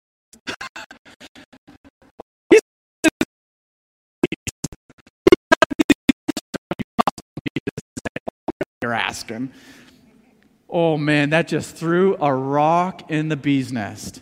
[8.91, 9.53] You're asking.
[10.69, 14.21] Oh man, that just threw a rock in the bee's nest.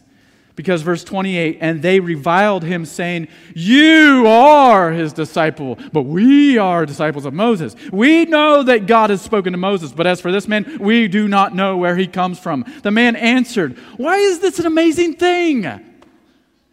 [0.56, 6.86] Because verse 28, and they reviled him, saying, You are his disciple, but we are
[6.86, 7.76] disciples of Moses.
[7.92, 11.28] We know that God has spoken to Moses, but as for this man, we do
[11.28, 12.64] not know where he comes from.
[12.84, 15.66] The man answered, Why is this an amazing thing?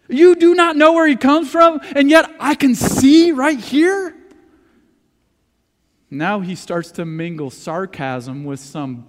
[0.09, 4.16] You do not know where he comes from, and yet I can see right here?
[6.11, 9.07] Now he starts to mingle sarcasm with some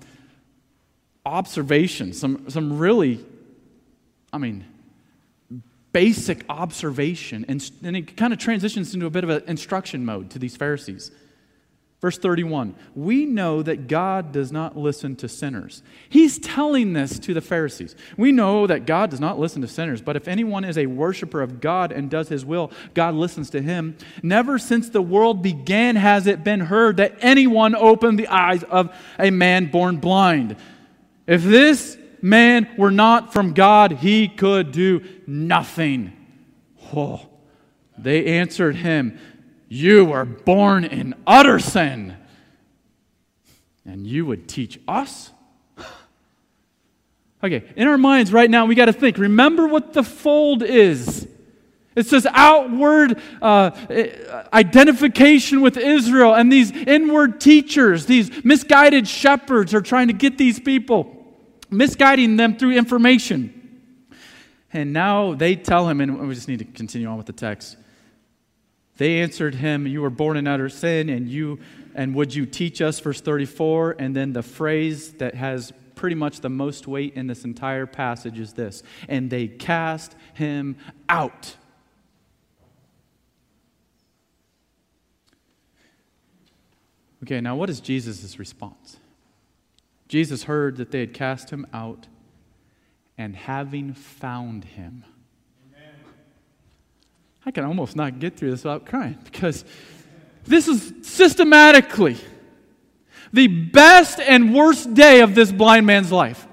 [1.25, 3.23] observation, some, some really,
[4.33, 4.65] I mean,
[5.91, 7.45] basic observation.
[7.47, 10.55] And, and it kind of transitions into a bit of an instruction mode to these
[10.55, 11.11] Pharisees.
[11.99, 15.81] Verse 31 We know that God does not listen to sinners.
[16.09, 17.95] He's telling this to the Pharisees.
[18.17, 21.41] We know that God does not listen to sinners, but if anyone is a worshiper
[21.41, 23.97] of God and does his will, God listens to him.
[24.21, 28.95] Never since the world began has it been heard that anyone opened the eyes of
[29.17, 30.55] a man born blind.
[31.25, 36.13] If this man were not from God, he could do nothing.
[36.95, 37.27] Oh,
[37.97, 39.19] they answered him.
[39.69, 42.15] You were born in utter sin,
[43.85, 45.31] and you would teach us?
[47.43, 49.19] Okay, in our minds right now, we got to think.
[49.19, 51.27] Remember what the fold is.
[51.95, 53.69] It says outward uh,
[54.51, 60.59] identification with Israel, and these inward teachers, these misguided shepherds, are trying to get these
[60.59, 61.15] people,
[61.69, 63.81] misguiding them through information.
[64.73, 67.77] And now they tell him, and we just need to continue on with the text.
[68.97, 71.59] They answered him, You were born in utter sin, and you
[71.95, 73.95] and would you teach us, verse 34?
[73.97, 78.39] And then the phrase that has pretty much the most weight in this entire passage
[78.39, 80.77] is this and they cast him
[81.09, 81.55] out.
[87.23, 88.97] Okay, now what is Jesus' response?
[90.07, 92.07] Jesus heard that they had cast him out,
[93.17, 95.03] and having found him,
[97.47, 99.63] I can almost not get through this without crying because
[100.43, 102.17] this is systematically
[103.31, 106.45] the best and worst day of this blind man's life.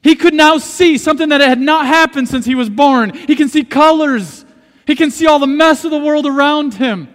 [0.00, 3.12] He could now see something that had not happened since he was born.
[3.12, 4.44] He can see colors.
[4.86, 7.12] He can see all the mess of the world around him.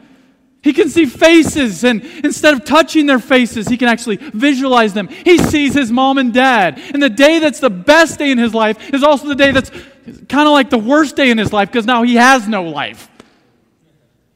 [0.62, 5.08] He can see faces, and instead of touching their faces, he can actually visualize them.
[5.08, 6.78] He sees his mom and dad.
[6.94, 9.72] And the day that's the best day in his life is also the day that's
[10.06, 13.10] kind of like the worst day in his life because now he has no life.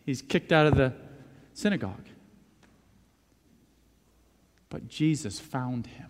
[0.06, 0.94] He's kicked out of the
[1.54, 2.06] synagogue.
[4.70, 6.10] But Jesus found him.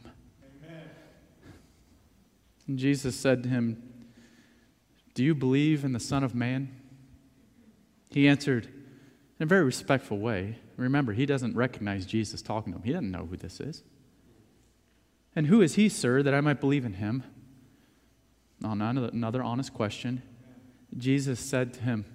[0.63, 0.81] Amen.
[2.67, 3.81] And Jesus said to him,
[5.13, 6.75] Do you believe in the Son of Man?
[8.09, 8.65] He answered
[9.39, 10.57] in a very respectful way.
[10.75, 13.83] Remember, he doesn't recognize Jesus talking to him, he doesn't know who this is.
[15.35, 17.23] And who is he, sir, that I might believe in him?
[18.63, 20.21] On another honest question,
[20.95, 22.05] Jesus said to him,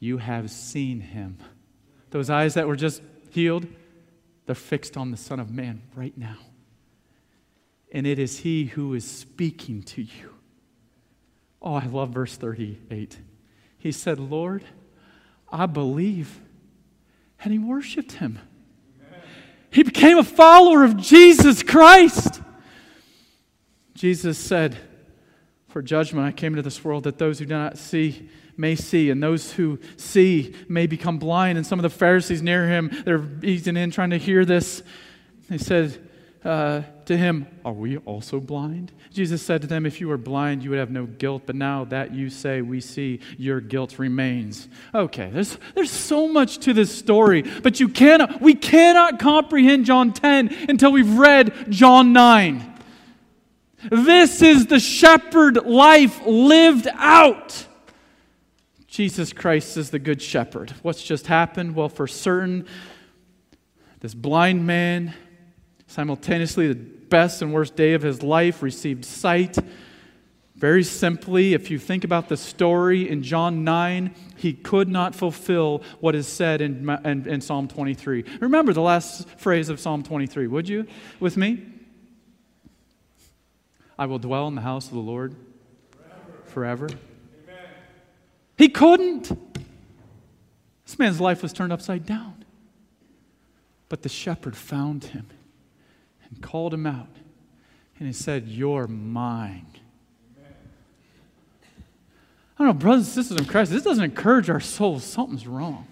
[0.00, 1.38] You have seen him.
[2.10, 3.66] Those eyes that were just healed,
[4.46, 6.38] they're fixed on the Son of Man right now.
[7.92, 10.30] And it is He who is speaking to you.
[11.62, 13.18] Oh, I love verse 38.
[13.78, 14.64] He said, Lord,
[15.50, 16.40] I believe.
[17.42, 18.38] And he worshiped him.
[19.00, 19.20] Amen.
[19.70, 22.40] He became a follower of Jesus Christ.
[23.94, 24.76] Jesus said,
[25.74, 29.10] For judgment I came into this world that those who do not see may see,
[29.10, 31.58] and those who see may become blind.
[31.58, 34.84] And some of the Pharisees near him, they're easing in trying to hear this.
[35.48, 35.98] They said
[36.44, 38.92] uh, to him, Are we also blind?
[39.10, 41.86] Jesus said to them, If you were blind, you would have no guilt, but now
[41.86, 44.68] that you say we see, your guilt remains.
[44.94, 50.12] Okay, there's, there's so much to this story, but you cannot, we cannot comprehend John
[50.12, 52.73] 10 until we've read John 9.
[53.90, 57.66] This is the shepherd life lived out.
[58.86, 60.72] Jesus Christ is the good shepherd.
[60.82, 61.74] What's just happened?
[61.74, 62.66] Well, for certain,
[64.00, 65.14] this blind man,
[65.88, 69.58] simultaneously the best and worst day of his life, received sight.
[70.54, 75.82] Very simply, if you think about the story in John 9, he could not fulfill
[75.98, 78.24] what is said in, in, in, Psalm 23.
[78.40, 80.86] Remember the last phrase of Psalm 23, would you,
[81.18, 81.73] with me?
[83.98, 85.34] I will dwell in the house of the Lord
[86.44, 86.88] forever.
[86.88, 86.88] forever.
[88.56, 89.28] He couldn't.
[90.84, 92.44] This man's life was turned upside down.
[93.88, 95.26] But the shepherd found him
[96.28, 97.08] and called him out.
[97.98, 99.66] And he said, You're mine.
[102.56, 105.02] I don't know, brothers and sisters in Christ, this doesn't encourage our souls.
[105.02, 105.88] Something's wrong.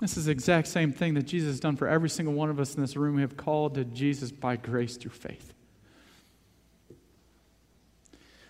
[0.00, 2.60] This is the exact same thing that Jesus has done for every single one of
[2.60, 3.16] us in this room.
[3.16, 5.54] We have called to Jesus by grace through faith.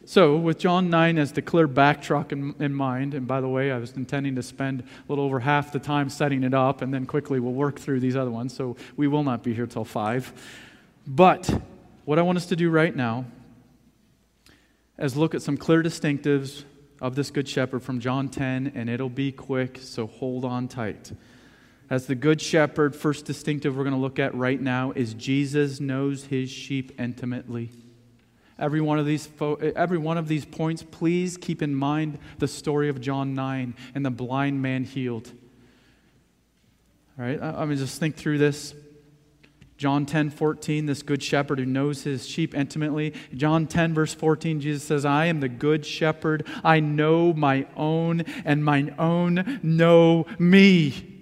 [0.09, 3.71] So, with John 9 as the clear backdrop in, in, mind, and by the way,
[3.71, 6.95] I was intending to spend a little over half the time setting it up, and
[6.95, 9.85] then quickly we'll work through these other ones, so we will not be here till
[9.85, 10.33] 5.
[11.07, 11.61] But
[12.07, 13.27] what I want us to do right now
[14.99, 16.65] is look at some clear distinctives
[17.03, 21.13] of this Good Shepherd from John 10, and it'll be quick, so hold on tight.
[21.91, 25.81] As the Good Shepherd, first distinctive we're going to look at right now is Jesus
[25.81, 27.73] knows his sheep intimately.
[28.59, 32.49] Every one of these, fo- every one of these points, please keep in mind the
[32.49, 35.31] story of John 9 and the blind man healed.
[37.19, 38.75] All right, I, I mean, just think through this.
[39.77, 43.15] John 10, 14, this good shepherd who knows his sheep intimately.
[43.33, 46.49] John 10, verse 14, Jesus says, I am the good shepherd.
[46.65, 51.18] I know my own, and mine own know me.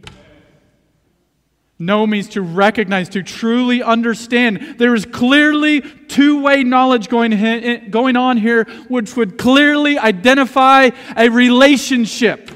[1.78, 4.76] Know means to recognize, to truly understand.
[4.78, 10.90] There is clearly two way knowledge going, eh, going on here, which would clearly identify
[11.14, 12.50] a relationship.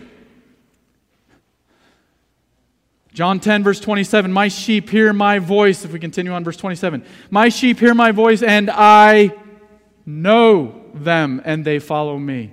[3.13, 5.85] John 10, verse 27 My sheep hear my voice.
[5.85, 9.35] If we continue on, verse 27 My sheep hear my voice, and I
[10.07, 12.53] know them, and they follow me.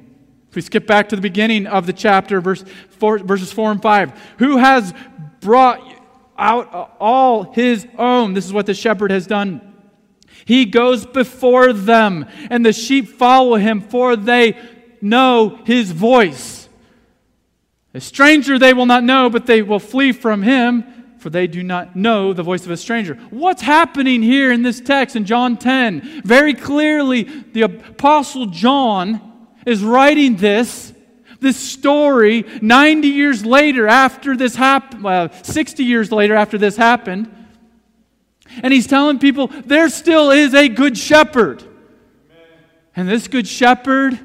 [0.50, 3.82] If we skip back to the beginning of the chapter, verse four, verses 4 and
[3.82, 4.94] 5, who has
[5.40, 5.97] brought
[6.38, 8.34] out all his own.
[8.34, 9.62] This is what the shepherd has done.
[10.46, 14.58] He goes before them, and the sheep follow him, for they
[15.02, 16.70] know his voice.
[17.94, 20.84] A stranger they will not know, but they will flee from him,
[21.18, 23.16] for they do not know the voice of a stranger.
[23.30, 26.22] What's happening here in this text in John 10?
[26.24, 30.94] Very clearly, the Apostle John is writing this
[31.40, 37.34] this story 90 years later after this happened, well, 60 years later after this happened.
[38.64, 41.64] And he's telling people there still is a good shepherd.
[42.96, 44.20] And this good shepherd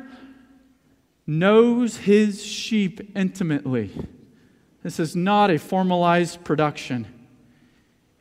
[1.27, 3.91] knows his sheep intimately.
[4.83, 7.07] This is not a formalized production.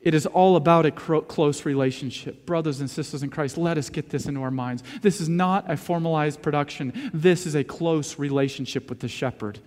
[0.01, 2.45] It is all about a close relationship.
[2.47, 4.83] Brothers and sisters in Christ, let us get this into our minds.
[5.01, 9.59] This is not a formalized production, this is a close relationship with the shepherd.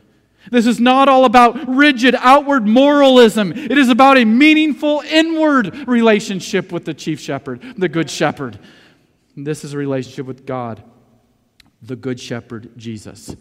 [0.50, 3.52] This is not all about rigid outward moralism.
[3.52, 8.58] It is about a meaningful inward relationship with the chief shepherd, the good shepherd.
[9.36, 10.82] This is a relationship with God,
[11.80, 13.34] the good shepherd, Jesus.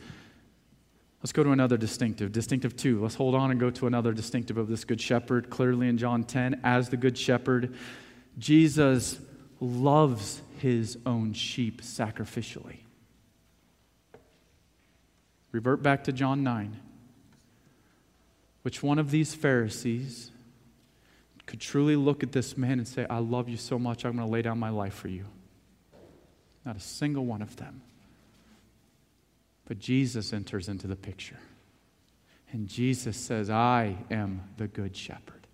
[1.24, 2.34] Let's go to another distinctive.
[2.34, 3.02] Distinctive two.
[3.02, 5.50] Let's hold on and go to another distinctive of this good shepherd.
[5.50, 7.74] Clearly in John 10, as the good shepherd,
[8.38, 9.20] Jesus
[9.62, 12.80] loves his own sheep sacrificially.
[15.54, 16.78] Revert back to John 9.
[18.64, 20.30] Which one of these Pharisees
[21.46, 24.28] could truly look at this man and say, I love you so much, I'm going
[24.28, 25.24] to lay down my life for you?
[26.66, 27.82] Not a single one of them.
[29.66, 31.40] But Jesus enters into the picture.
[32.52, 35.48] And Jesus says, I am the good shepherd.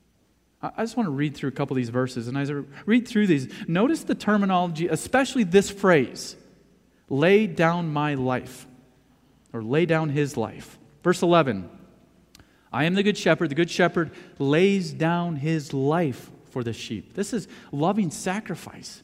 [0.62, 2.28] I just want to read through a couple of these verses.
[2.28, 6.36] And as I read through these, notice the terminology, especially this phrase
[7.08, 8.68] lay down my life,
[9.54, 10.78] or lay down his life.
[11.02, 11.70] Verse 11
[12.72, 13.50] I am the good shepherd.
[13.50, 17.14] The good shepherd lays down his life for the sheep.
[17.14, 19.02] This is loving sacrifice.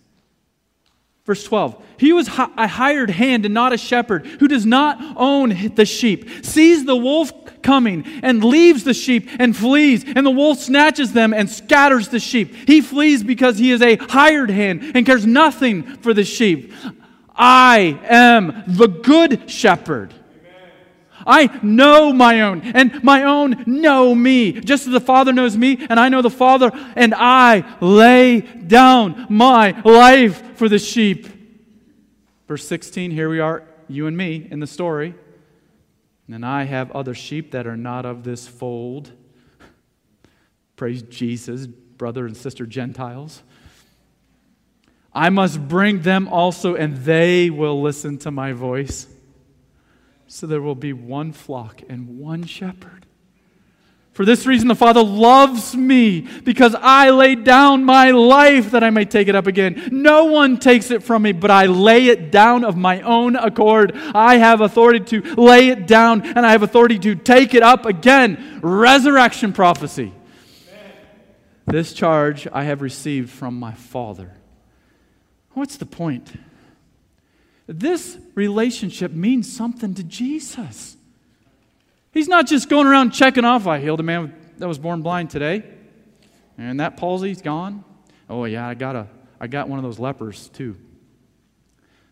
[1.26, 5.74] Verse 12, he was a hired hand and not a shepherd who does not own
[5.74, 7.32] the sheep, sees the wolf
[7.64, 12.20] coming and leaves the sheep and flees, and the wolf snatches them and scatters the
[12.20, 12.54] sheep.
[12.68, 16.72] He flees because he is a hired hand and cares nothing for the sheep.
[17.36, 20.14] I am the good shepherd.
[21.26, 25.86] I know my own, and my own know me, just as the Father knows me,
[25.90, 31.28] and I know the Father, and I lay down my life for the sheep.
[32.48, 35.16] Verse 16, here we are, you and me, in the story.
[36.32, 39.12] And I have other sheep that are not of this fold.
[40.76, 43.42] Praise Jesus, brother and sister Gentiles.
[45.14, 49.08] I must bring them also, and they will listen to my voice.
[50.28, 53.06] So there will be one flock and one shepherd.
[54.16, 58.90] For this reason, the Father loves me because I laid down my life that I
[58.90, 59.90] may take it up again.
[59.92, 63.92] No one takes it from me, but I lay it down of my own accord.
[64.16, 67.86] I have authority to lay it down and I have authority to take it up
[67.86, 68.62] again.
[68.64, 70.14] Resurrection prophecy.
[71.66, 74.32] This charge I have received from my Father.
[75.52, 76.32] What's the point?
[77.68, 80.98] This relationship means something to Jesus.
[82.12, 85.30] He's not just going around checking off, I healed a man that was born blind
[85.30, 85.63] today,
[86.58, 87.84] and that palsy's gone.
[88.30, 89.08] Oh, yeah, I got, a,
[89.40, 90.78] I got one of those lepers too.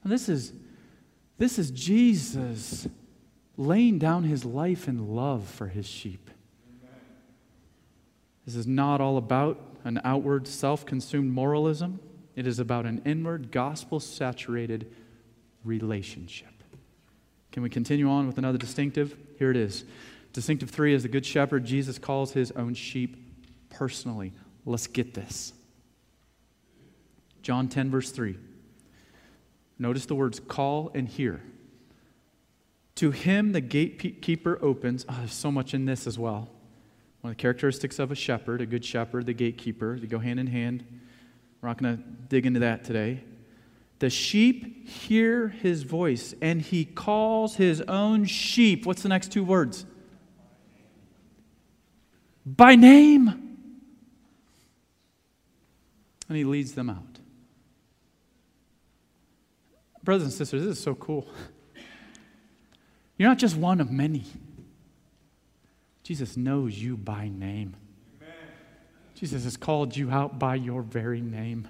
[0.03, 0.51] And this is,
[1.37, 2.87] this is Jesus
[3.55, 6.29] laying down his life in love for his sheep.
[8.45, 11.99] This is not all about an outward, self consumed moralism.
[12.35, 14.91] It is about an inward, gospel saturated
[15.63, 16.47] relationship.
[17.51, 19.15] Can we continue on with another distinctive?
[19.37, 19.85] Here it is.
[20.33, 21.65] Distinctive three is the Good Shepherd.
[21.65, 23.15] Jesus calls his own sheep
[23.69, 24.33] personally.
[24.65, 25.53] Let's get this.
[27.43, 28.37] John 10, verse 3.
[29.77, 31.41] Notice the words call and hear.
[32.95, 35.05] To him the gatekeeper opens.
[35.09, 36.49] Oh, there's so much in this as well.
[37.21, 40.39] One of the characteristics of a shepherd, a good shepherd, the gatekeeper, they go hand
[40.39, 40.83] in hand.
[41.61, 43.23] We're not going to dig into that today.
[44.03, 48.85] The sheep hear his voice, and he calls his own sheep.
[48.85, 49.85] What's the next two words?
[52.45, 53.29] By name.
[56.27, 57.17] And he leads them out.
[60.03, 61.25] Brothers and sisters, this is so cool.
[63.17, 64.25] You're not just one of many.
[66.03, 67.77] Jesus knows you by name.
[68.21, 68.35] Amen.
[69.15, 71.69] Jesus has called you out by your very name.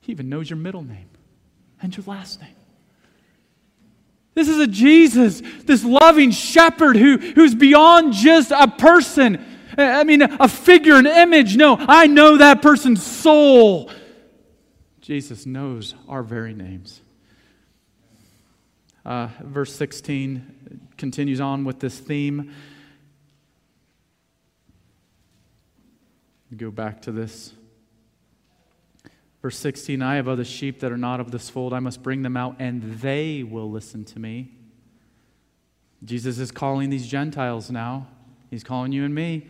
[0.00, 1.10] He even knows your middle name
[1.82, 2.50] and your last name.
[4.34, 9.42] This is a Jesus, this loving shepherd who, who's beyond just a person.
[9.78, 11.56] I mean, a figure, an image.
[11.56, 13.90] No, I know that person's soul.
[15.00, 17.00] Jesus knows our very names.
[19.06, 22.52] Uh, verse 16 continues on with this theme.
[26.54, 27.52] Go back to this.
[29.46, 31.72] Verse 16 I have other sheep that are not of this fold.
[31.72, 34.50] I must bring them out, and they will listen to me.
[36.02, 38.08] Jesus is calling these Gentiles now.
[38.50, 39.46] He's calling you and me.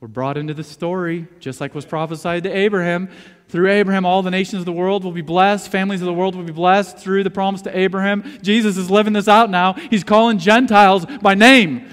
[0.00, 3.10] We're brought into the story, just like was prophesied to Abraham.
[3.48, 5.70] Through Abraham, all the nations of the world will be blessed.
[5.70, 8.38] Families of the world will be blessed through the promise to Abraham.
[8.40, 9.74] Jesus is living this out now.
[9.74, 11.90] He's calling Gentiles by name.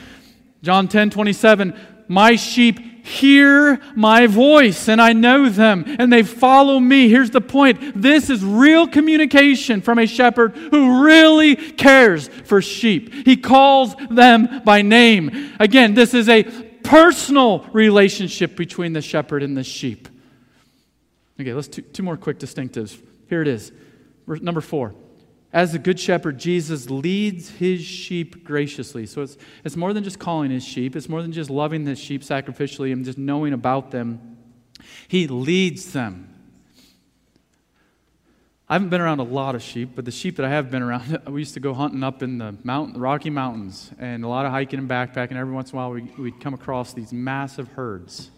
[0.61, 6.79] John 10 27, My sheep hear my voice, and I know them, and they follow
[6.79, 7.09] me.
[7.09, 13.13] Here's the point this is real communication from a shepherd who really cares for sheep.
[13.25, 15.55] He calls them by name.
[15.59, 20.07] Again, this is a personal relationship between the shepherd and the sheep.
[21.39, 22.99] Okay, let's two, two more quick distinctives.
[23.29, 23.71] Here it is.
[24.27, 24.93] Number four.
[25.53, 29.05] As the good shepherd, Jesus leads his sheep graciously.
[29.05, 31.95] So it's, it's more than just calling his sheep, it's more than just loving the
[31.95, 34.37] sheep sacrificially and just knowing about them.
[35.07, 36.33] He leads them.
[38.69, 40.81] I haven't been around a lot of sheep, but the sheep that I have been
[40.83, 44.45] around, we used to go hunting up in the mountain, Rocky Mountains and a lot
[44.45, 45.37] of hiking and backpacking.
[45.37, 48.29] Every once in a while, we, we'd come across these massive herds.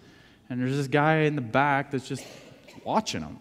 [0.48, 2.24] And there's this guy in the back that's just
[2.84, 3.40] watching them,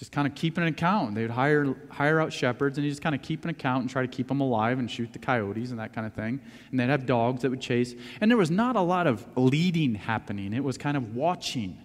[0.00, 1.14] just kind of keep an account.
[1.14, 3.90] They would hire, hire out shepherds, and he just kind of keep an account and
[3.90, 6.40] try to keep them alive and shoot the coyotes and that kind of thing.
[6.70, 7.94] And they'd have dogs that would chase.
[8.18, 11.78] And there was not a lot of leading happening, it was kind of watching.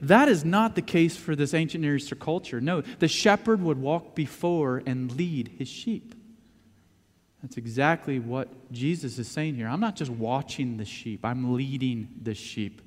[0.00, 2.60] That is not the case for this ancient Near Eastern culture.
[2.60, 6.16] No, the shepherd would walk before and lead his sheep.
[7.42, 9.68] That's exactly what Jesus is saying here.
[9.68, 12.82] I'm not just watching the sheep, I'm leading the sheep.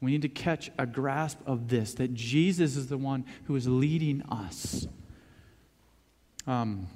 [0.00, 3.68] We need to catch a grasp of this that Jesus is the one who is
[3.68, 4.86] leading us.
[6.46, 6.88] Um,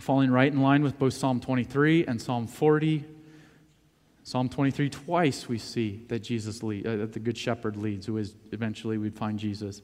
[0.00, 3.04] falling right in line with both Psalm 23 and Psalm 40
[4.26, 8.16] Psalm 23, twice we see that Jesus lead, uh, that the Good Shepherd leads, who
[8.16, 9.82] is eventually we'd find Jesus.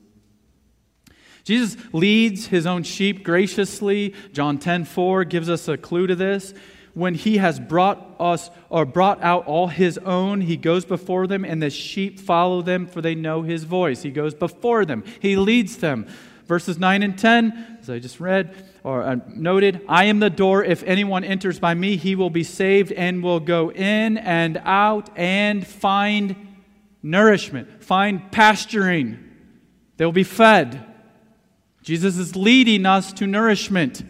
[1.45, 4.17] Jesus leads his own sheep graciously.
[4.33, 6.55] John 10 4 gives us a clue to this.
[6.95, 11.45] When he has brought us or brought out all his own, he goes before them,
[11.45, 14.03] and the sheep follow them, for they know his voice.
[14.03, 16.07] He goes before them, he leads them.
[16.47, 20.63] Verses 9 and 10, as I just read, or uh, noted, I am the door.
[20.65, 25.09] If anyone enters by me, he will be saved and will go in and out
[25.17, 26.49] and find
[27.03, 29.19] nourishment, find pasturing.
[29.97, 30.85] They will be fed.
[31.83, 34.05] Jesus is leading us to nourishment.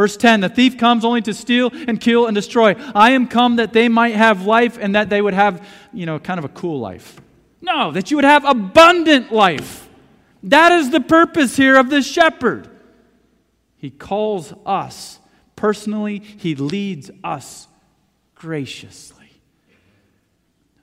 [0.00, 2.74] Verse 10 The thief comes only to steal and kill and destroy.
[2.94, 6.18] I am come that they might have life and that they would have, you know,
[6.18, 7.20] kind of a cool life.
[7.60, 9.90] No, that you would have abundant life.
[10.44, 12.66] That is the purpose here of this shepherd.
[13.76, 15.18] He calls us
[15.54, 17.68] personally, He leads us
[18.34, 19.19] graciously.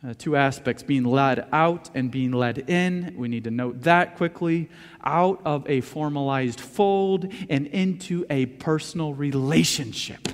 [0.05, 3.15] Uh, two aspects being led out and being led in.
[3.17, 4.69] We need to note that quickly.
[5.03, 10.27] Out of a formalized fold and into a personal relationship.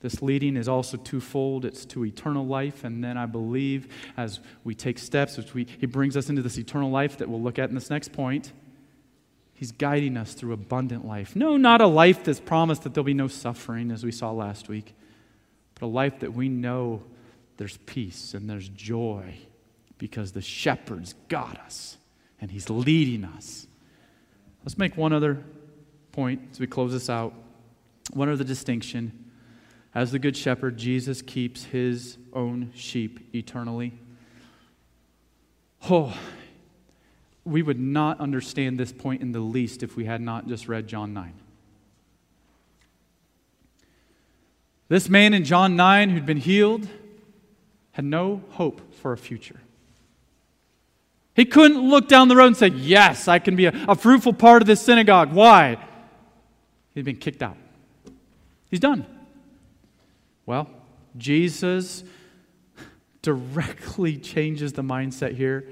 [0.00, 1.64] This leading is also twofold.
[1.64, 5.86] It's to eternal life, and then I believe as we take steps, which we, he
[5.86, 8.52] brings us into this eternal life that we'll look at in this next point.
[9.52, 11.34] He's guiding us through abundant life.
[11.34, 14.68] No, not a life that's promised that there'll be no suffering, as we saw last
[14.68, 14.94] week,
[15.74, 17.02] but a life that we know
[17.56, 19.34] there's peace and there's joy
[19.98, 21.96] because the shepherd's got us
[22.40, 23.66] and he's leading us.
[24.64, 25.42] Let's make one other
[26.12, 27.32] point as we close this out.
[28.12, 29.24] One other distinction.
[29.94, 33.98] As the Good Shepherd, Jesus keeps his own sheep eternally.
[35.88, 36.16] Oh,
[37.44, 40.86] we would not understand this point in the least if we had not just read
[40.88, 41.32] John 9.
[44.88, 46.88] This man in John 9 who'd been healed
[47.96, 49.58] had no hope for a future.
[51.34, 54.34] He couldn't look down the road and say, Yes, I can be a, a fruitful
[54.34, 55.32] part of this synagogue.
[55.32, 55.82] Why?
[56.94, 57.56] He'd been kicked out.
[58.70, 59.06] He's done.
[60.44, 60.68] Well,
[61.16, 62.04] Jesus
[63.22, 65.66] directly changes the mindset here.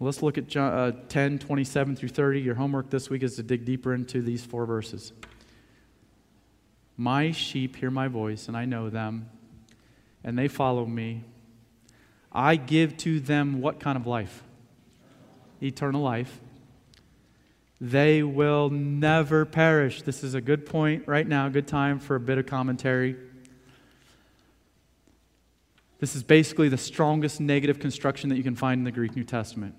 [0.00, 2.40] Let's look at John, uh, 10, 27 through 30.
[2.40, 5.12] Your homework this week is to dig deeper into these four verses.
[6.96, 9.30] My sheep hear my voice, and I know them,
[10.24, 11.22] and they follow me.
[12.32, 14.42] I give to them what kind of life?
[15.62, 16.40] Eternal life.
[17.80, 20.02] They will never perish.
[20.02, 23.16] This is a good point right now, good time for a bit of commentary.
[26.00, 29.24] This is basically the strongest negative construction that you can find in the Greek New
[29.24, 29.74] Testament.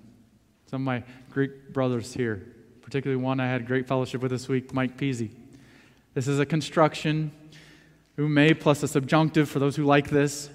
[0.66, 2.46] Some of my Greek brothers here,
[2.82, 5.30] particularly one I had great fellowship with this week, Mike Peasy.
[6.14, 7.32] This is a construction,
[8.16, 10.50] may plus a subjunctive for those who like this.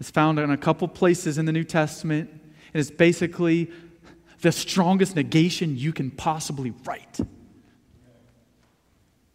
[0.00, 3.70] It's found in a couple places in the New Testament, and it's basically
[4.40, 7.20] the strongest negation you can possibly write.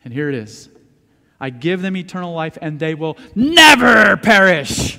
[0.03, 0.69] And here it is
[1.39, 4.97] I give them eternal life, and they will never perish.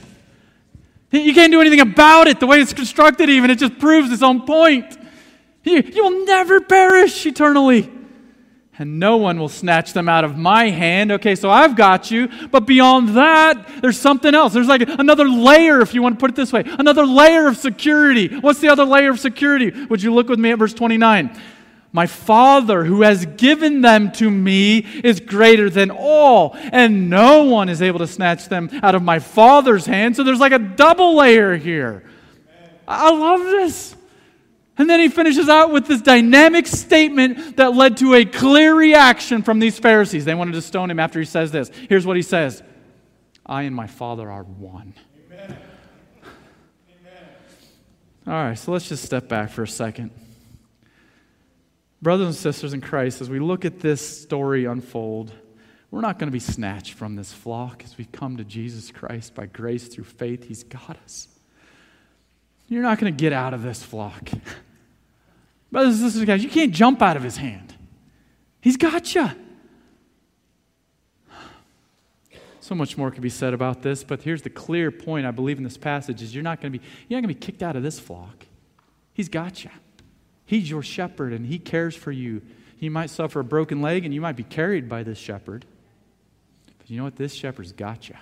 [1.10, 2.40] You can't do anything about it.
[2.40, 4.96] The way it's constructed, even, it just proves its own point.
[5.64, 7.90] You, you will never perish eternally
[8.78, 11.10] and no one will snatch them out of my hand.
[11.12, 12.28] Okay, so I've got you.
[12.50, 14.52] But beyond that, there's something else.
[14.52, 17.56] There's like another layer, if you want to put it this way, another layer of
[17.56, 18.28] security.
[18.28, 19.70] What's the other layer of security?
[19.86, 21.40] Would you look with me at verse 29?
[21.92, 27.70] My Father who has given them to me is greater than all, and no one
[27.70, 30.14] is able to snatch them out of my Father's hand.
[30.14, 32.04] So there's like a double layer here.
[32.86, 33.95] I love this.
[34.78, 39.42] And then he finishes out with this dynamic statement that led to a clear reaction
[39.42, 40.24] from these Pharisees.
[40.24, 41.70] They wanted to stone him after he says this.
[41.88, 42.62] Here's what he says
[43.44, 44.92] I and my Father are one.
[45.32, 45.56] Amen.
[47.00, 47.24] Amen.
[48.26, 50.10] All right, so let's just step back for a second.
[52.02, 55.32] Brothers and sisters in Christ, as we look at this story unfold,
[55.90, 59.34] we're not going to be snatched from this flock as we come to Jesus Christ
[59.34, 60.44] by grace through faith.
[60.44, 61.28] He's got us.
[62.68, 64.28] You're not going to get out of this flock.
[65.70, 67.74] Brothers and sisters, guys, you can't jump out of his hand.
[68.60, 69.28] He's got you.
[72.60, 75.58] So much more could be said about this, but here's the clear point I believe
[75.58, 77.62] in this passage is you're not going to be you're not going to be kicked
[77.62, 78.44] out of this flock.
[79.14, 79.70] He's got you.
[80.46, 82.42] He's your shepherd and he cares for you.
[82.80, 85.64] You might suffer a broken leg and you might be carried by this shepherd.
[86.78, 87.16] But you know what?
[87.16, 88.16] This shepherd's got you.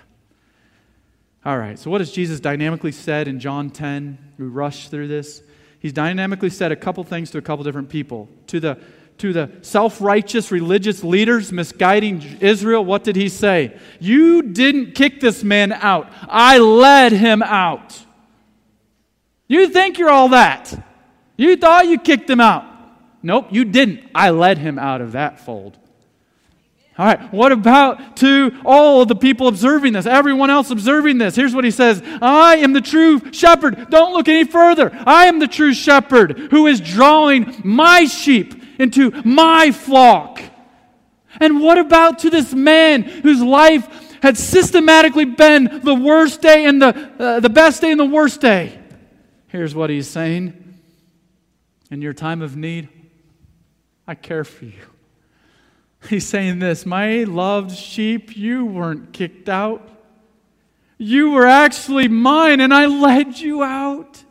[1.43, 4.17] All right, so what has Jesus dynamically said in John 10?
[4.39, 5.43] We rush through this
[5.85, 8.27] he's dynamically said a couple things to a couple different people.
[8.47, 8.79] To the,
[9.19, 13.77] to the self righteous religious leaders misguiding Israel, what did he say?
[13.99, 18.03] You didn't kick this man out, I led him out.
[19.47, 20.73] You think you're all that.
[21.37, 22.65] You thought you kicked him out.
[23.21, 24.09] Nope, you didn't.
[24.15, 25.77] I led him out of that fold.
[26.97, 31.35] All right, what about to all the people observing this, everyone else observing this?
[31.35, 33.89] Here's what he says I am the true shepherd.
[33.89, 34.91] Don't look any further.
[35.05, 40.41] I am the true shepherd who is drawing my sheep into my flock.
[41.41, 46.81] And what about to this man whose life had systematically been the worst day and
[46.81, 48.79] the, uh, the best day and the worst day?
[49.47, 50.79] Here's what he's saying
[51.91, 52.87] In your time of need,
[54.07, 54.94] I care for you.
[56.09, 59.89] He's saying this My loved sheep, you weren't kicked out.
[60.97, 64.23] You were actually mine, and I led you out.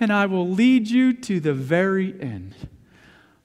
[0.00, 2.54] And I will lead you to the very end.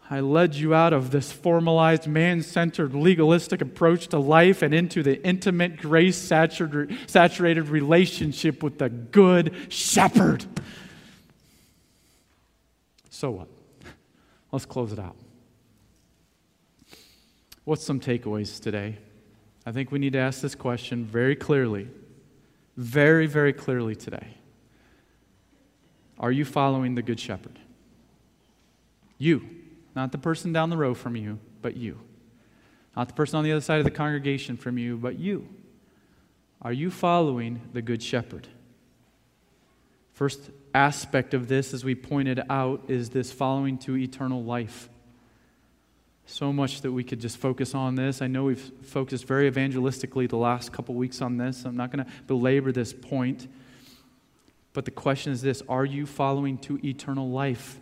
[0.09, 5.01] I led you out of this formalized, man centered, legalistic approach to life and into
[5.01, 10.45] the intimate, grace saturated relationship with the Good Shepherd.
[13.09, 13.47] So what?
[14.51, 15.15] Let's close it out.
[17.65, 18.97] What's some takeaways today?
[19.65, 21.87] I think we need to ask this question very clearly,
[22.75, 24.35] very, very clearly today.
[26.19, 27.59] Are you following the Good Shepherd?
[29.17, 29.47] You,
[29.95, 31.99] not the person down the row from you, but you.
[32.97, 35.47] Not the person on the other side of the congregation from you, but you.
[36.61, 38.47] Are you following the Good Shepherd?
[40.13, 44.89] First aspect of this, as we pointed out, is this following to eternal life.
[46.25, 48.21] So much that we could just focus on this.
[48.21, 51.65] I know we've focused very evangelistically the last couple weeks on this.
[51.65, 53.47] I'm not going to belabor this point.
[54.73, 57.79] But the question is this Are you following to eternal life?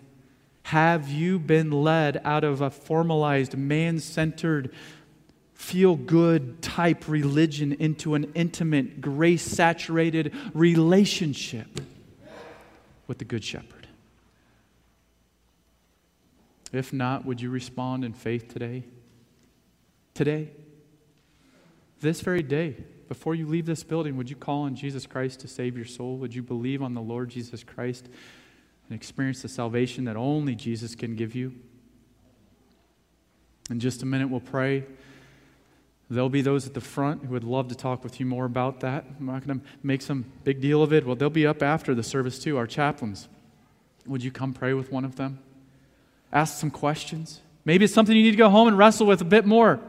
[0.64, 4.72] Have you been led out of a formalized, man centered,
[5.54, 11.82] feel good type religion into an intimate, grace saturated relationship
[13.08, 13.81] with the Good Shepherd?
[16.72, 18.86] If not, would you respond in faith today?
[20.14, 20.52] Today?
[22.00, 25.48] This very day, before you leave this building, would you call on Jesus Christ to
[25.48, 26.18] save your soul?
[26.18, 28.08] Would you believe on the Lord Jesus Christ
[28.88, 31.54] and experience the salvation that only Jesus can give you?
[33.70, 34.86] In just a minute, we'll pray.
[36.10, 38.82] There'll be those at the front who would love to talk with you more about
[38.82, 39.06] that.
[39.20, 41.06] I'm not going to make some big deal of it.
[41.06, 43.30] Well, they'll be up after the service too, our chaplains.
[44.06, 45.40] Would you come pray with one of them?
[46.32, 47.42] Ask some questions.
[47.66, 49.80] Maybe it's something you need to go home and wrestle with a bit more.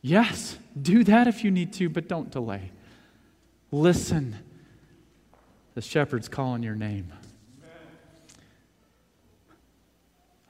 [0.00, 2.70] Yes, do that if you need to, but don't delay.
[3.70, 4.36] Listen.
[5.74, 7.12] The shepherd's calling your name.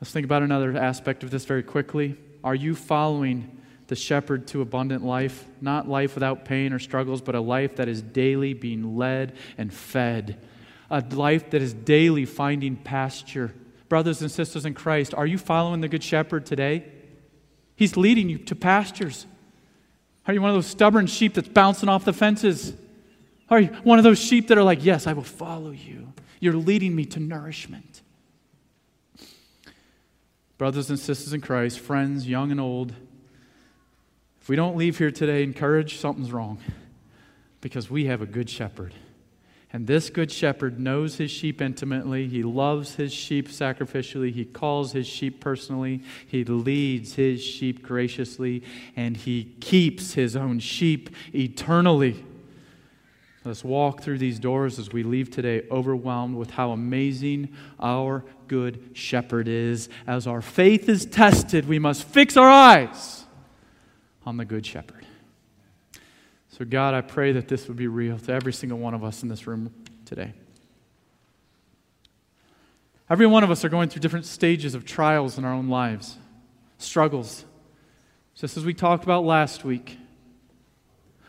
[0.00, 2.16] Let's think about another aspect of this very quickly.
[2.44, 3.58] Are you following
[3.88, 5.44] the shepherd to abundant life?
[5.60, 9.74] Not life without pain or struggles, but a life that is daily being led and
[9.74, 10.40] fed.
[10.88, 13.52] A life that is daily finding pasture
[13.88, 16.84] brothers and sisters in Christ, are you following the Good Shepherd today?
[17.76, 19.26] He's leading you to pastures.
[20.26, 22.74] Are you one of those stubborn sheep that's bouncing off the fences?
[23.48, 26.12] Are you one of those sheep that are like, Yes, I will follow you?
[26.40, 28.02] You're leading me to nourishment.
[30.58, 32.92] Brothers and sisters in Christ, friends, young and old,
[34.40, 36.58] if we don't leave here today encouraged, something's wrong
[37.60, 38.94] because we have a good shepherd.
[39.70, 42.26] And this good shepherd knows his sheep intimately.
[42.26, 44.32] He loves his sheep sacrificially.
[44.32, 46.02] He calls his sheep personally.
[46.26, 48.62] He leads his sheep graciously.
[48.96, 52.24] And he keeps his own sheep eternally.
[53.44, 58.90] Let's walk through these doors as we leave today overwhelmed with how amazing our good
[58.94, 59.88] shepherd is.
[60.06, 63.24] As our faith is tested, we must fix our eyes
[64.26, 64.97] on the good shepherd.
[66.58, 69.22] So, God, I pray that this would be real to every single one of us
[69.22, 69.72] in this room
[70.04, 70.32] today.
[73.08, 76.18] Every one of us are going through different stages of trials in our own lives,
[76.78, 77.44] struggles,
[78.34, 79.98] just as we talked about last week.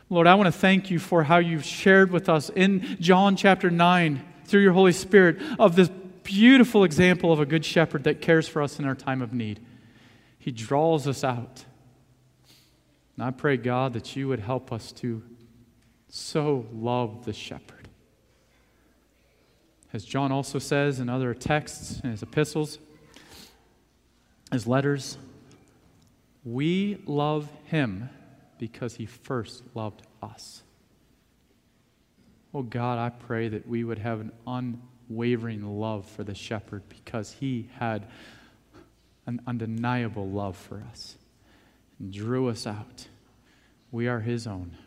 [0.09, 3.69] Lord, I want to thank you for how you've shared with us in John chapter
[3.69, 5.91] 9 through your Holy Spirit of this
[6.23, 9.59] beautiful example of a good shepherd that cares for us in our time of need.
[10.39, 11.65] He draws us out.
[13.19, 15.21] And I pray, God, that you would help us to
[16.07, 17.89] so love the shepherd.
[19.91, 22.79] As John also says in other texts, in his epistles,
[24.53, 25.17] his letters,
[26.45, 28.09] we love him
[28.57, 30.63] because he first loved us.
[32.53, 34.31] Oh God, I pray that we would have an
[35.09, 38.07] unwavering love for the shepherd because he had
[39.25, 41.17] an undeniable love for us
[42.07, 43.07] drew us out.
[43.91, 44.77] We are His own.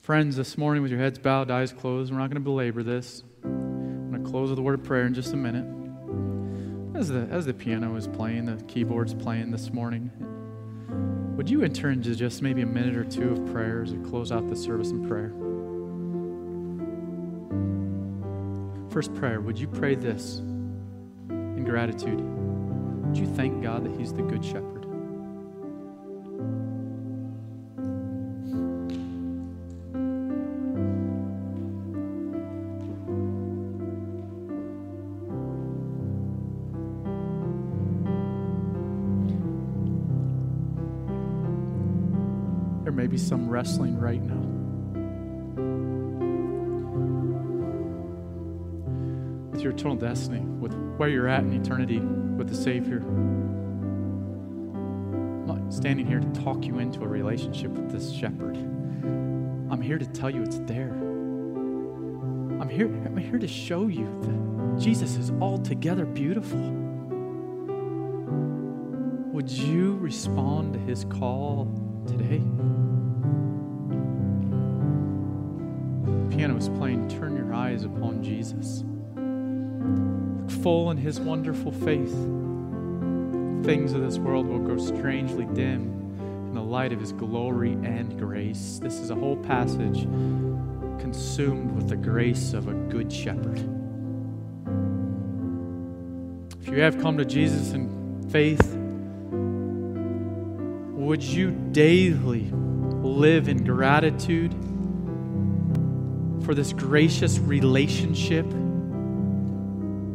[0.00, 3.24] Friends, this morning, with your heads bowed, eyes closed, we're not going to belabor this.
[3.42, 5.64] I'm going to close with a word of prayer in just a minute.
[6.94, 10.10] As the, as the piano is playing, the keyboard's playing this morning,
[11.36, 14.30] would you enter into just maybe a minute or two of prayer as we close
[14.30, 15.32] out the service in prayer?
[18.90, 22.20] First prayer, would you pray this in gratitude?
[23.14, 24.82] Would you thank God that He's the Good Shepherd?
[42.82, 44.42] There may be some wrestling right now.
[49.62, 52.02] Your eternal destiny, with where you're at in eternity
[52.36, 52.98] with the Savior.
[54.74, 58.56] I'm not standing here to talk you into a relationship with this shepherd.
[58.56, 60.90] I'm here to tell you it's there.
[62.60, 66.60] I'm here, I'm here to show you that Jesus is altogether beautiful.
[69.32, 71.68] Would you respond to his call
[72.06, 72.42] today?
[76.04, 78.84] The piano is playing, turn your eyes upon Jesus
[80.64, 82.14] full in his wonderful faith,
[83.66, 85.82] things of this world will grow strangely dim
[86.48, 88.80] in the light of his glory and grace.
[88.82, 90.04] This is a whole passage
[90.98, 93.58] consumed with the grace of a good shepherd.
[96.62, 98.74] If you have come to Jesus in faith,
[100.98, 102.50] would you daily
[103.02, 104.54] live in gratitude
[106.42, 108.46] for this gracious relationship?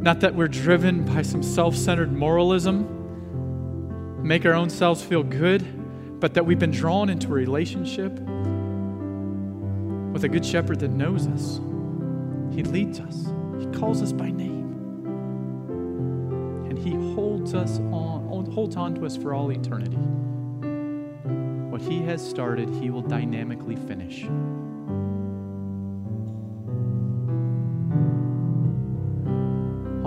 [0.00, 6.18] Not that we're driven by some self centered moralism, make our own selves feel good,
[6.18, 8.12] but that we've been drawn into a relationship
[10.12, 11.60] with a good shepherd that knows us.
[12.54, 13.26] He leads us,
[13.58, 14.72] He calls us by name,
[16.70, 19.98] and He holds us on, holds on to us for all eternity.
[21.68, 24.26] What He has started, He will dynamically finish.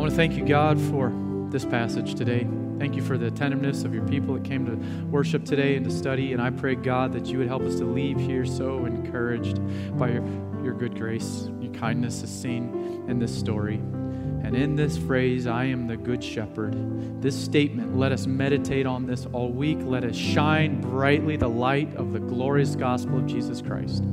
[0.04, 1.14] Want to thank you, God, for
[1.50, 2.46] this passage today.
[2.78, 5.92] Thank you for the attentiveness of your people that came to worship today and to
[5.92, 6.34] study.
[6.34, 9.62] And I pray, God, that you would help us to leave here so encouraged
[9.98, 10.26] by your,
[10.62, 11.48] your good grace.
[11.62, 13.76] Your kindness is seen in this story.
[13.76, 19.06] And in this phrase, I am the good shepherd, this statement, let us meditate on
[19.06, 19.78] this all week.
[19.84, 24.04] Let us shine brightly the light of the glorious gospel of Jesus Christ.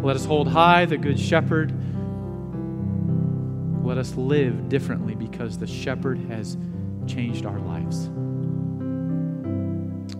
[0.00, 1.74] Let us hold high the good shepherd.
[3.90, 6.56] Let us live differently because the shepherd has
[7.08, 8.08] changed our lives.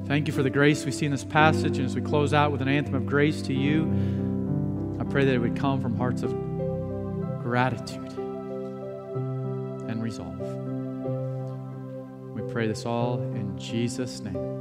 [0.09, 1.79] Thank you for the grace we see in this passage.
[1.79, 3.85] And as we close out with an anthem of grace to you,
[4.99, 6.33] I pray that it would come from hearts of
[7.45, 8.13] gratitude
[9.89, 10.41] and resolve.
[12.35, 14.60] We pray this all in Jesus' name.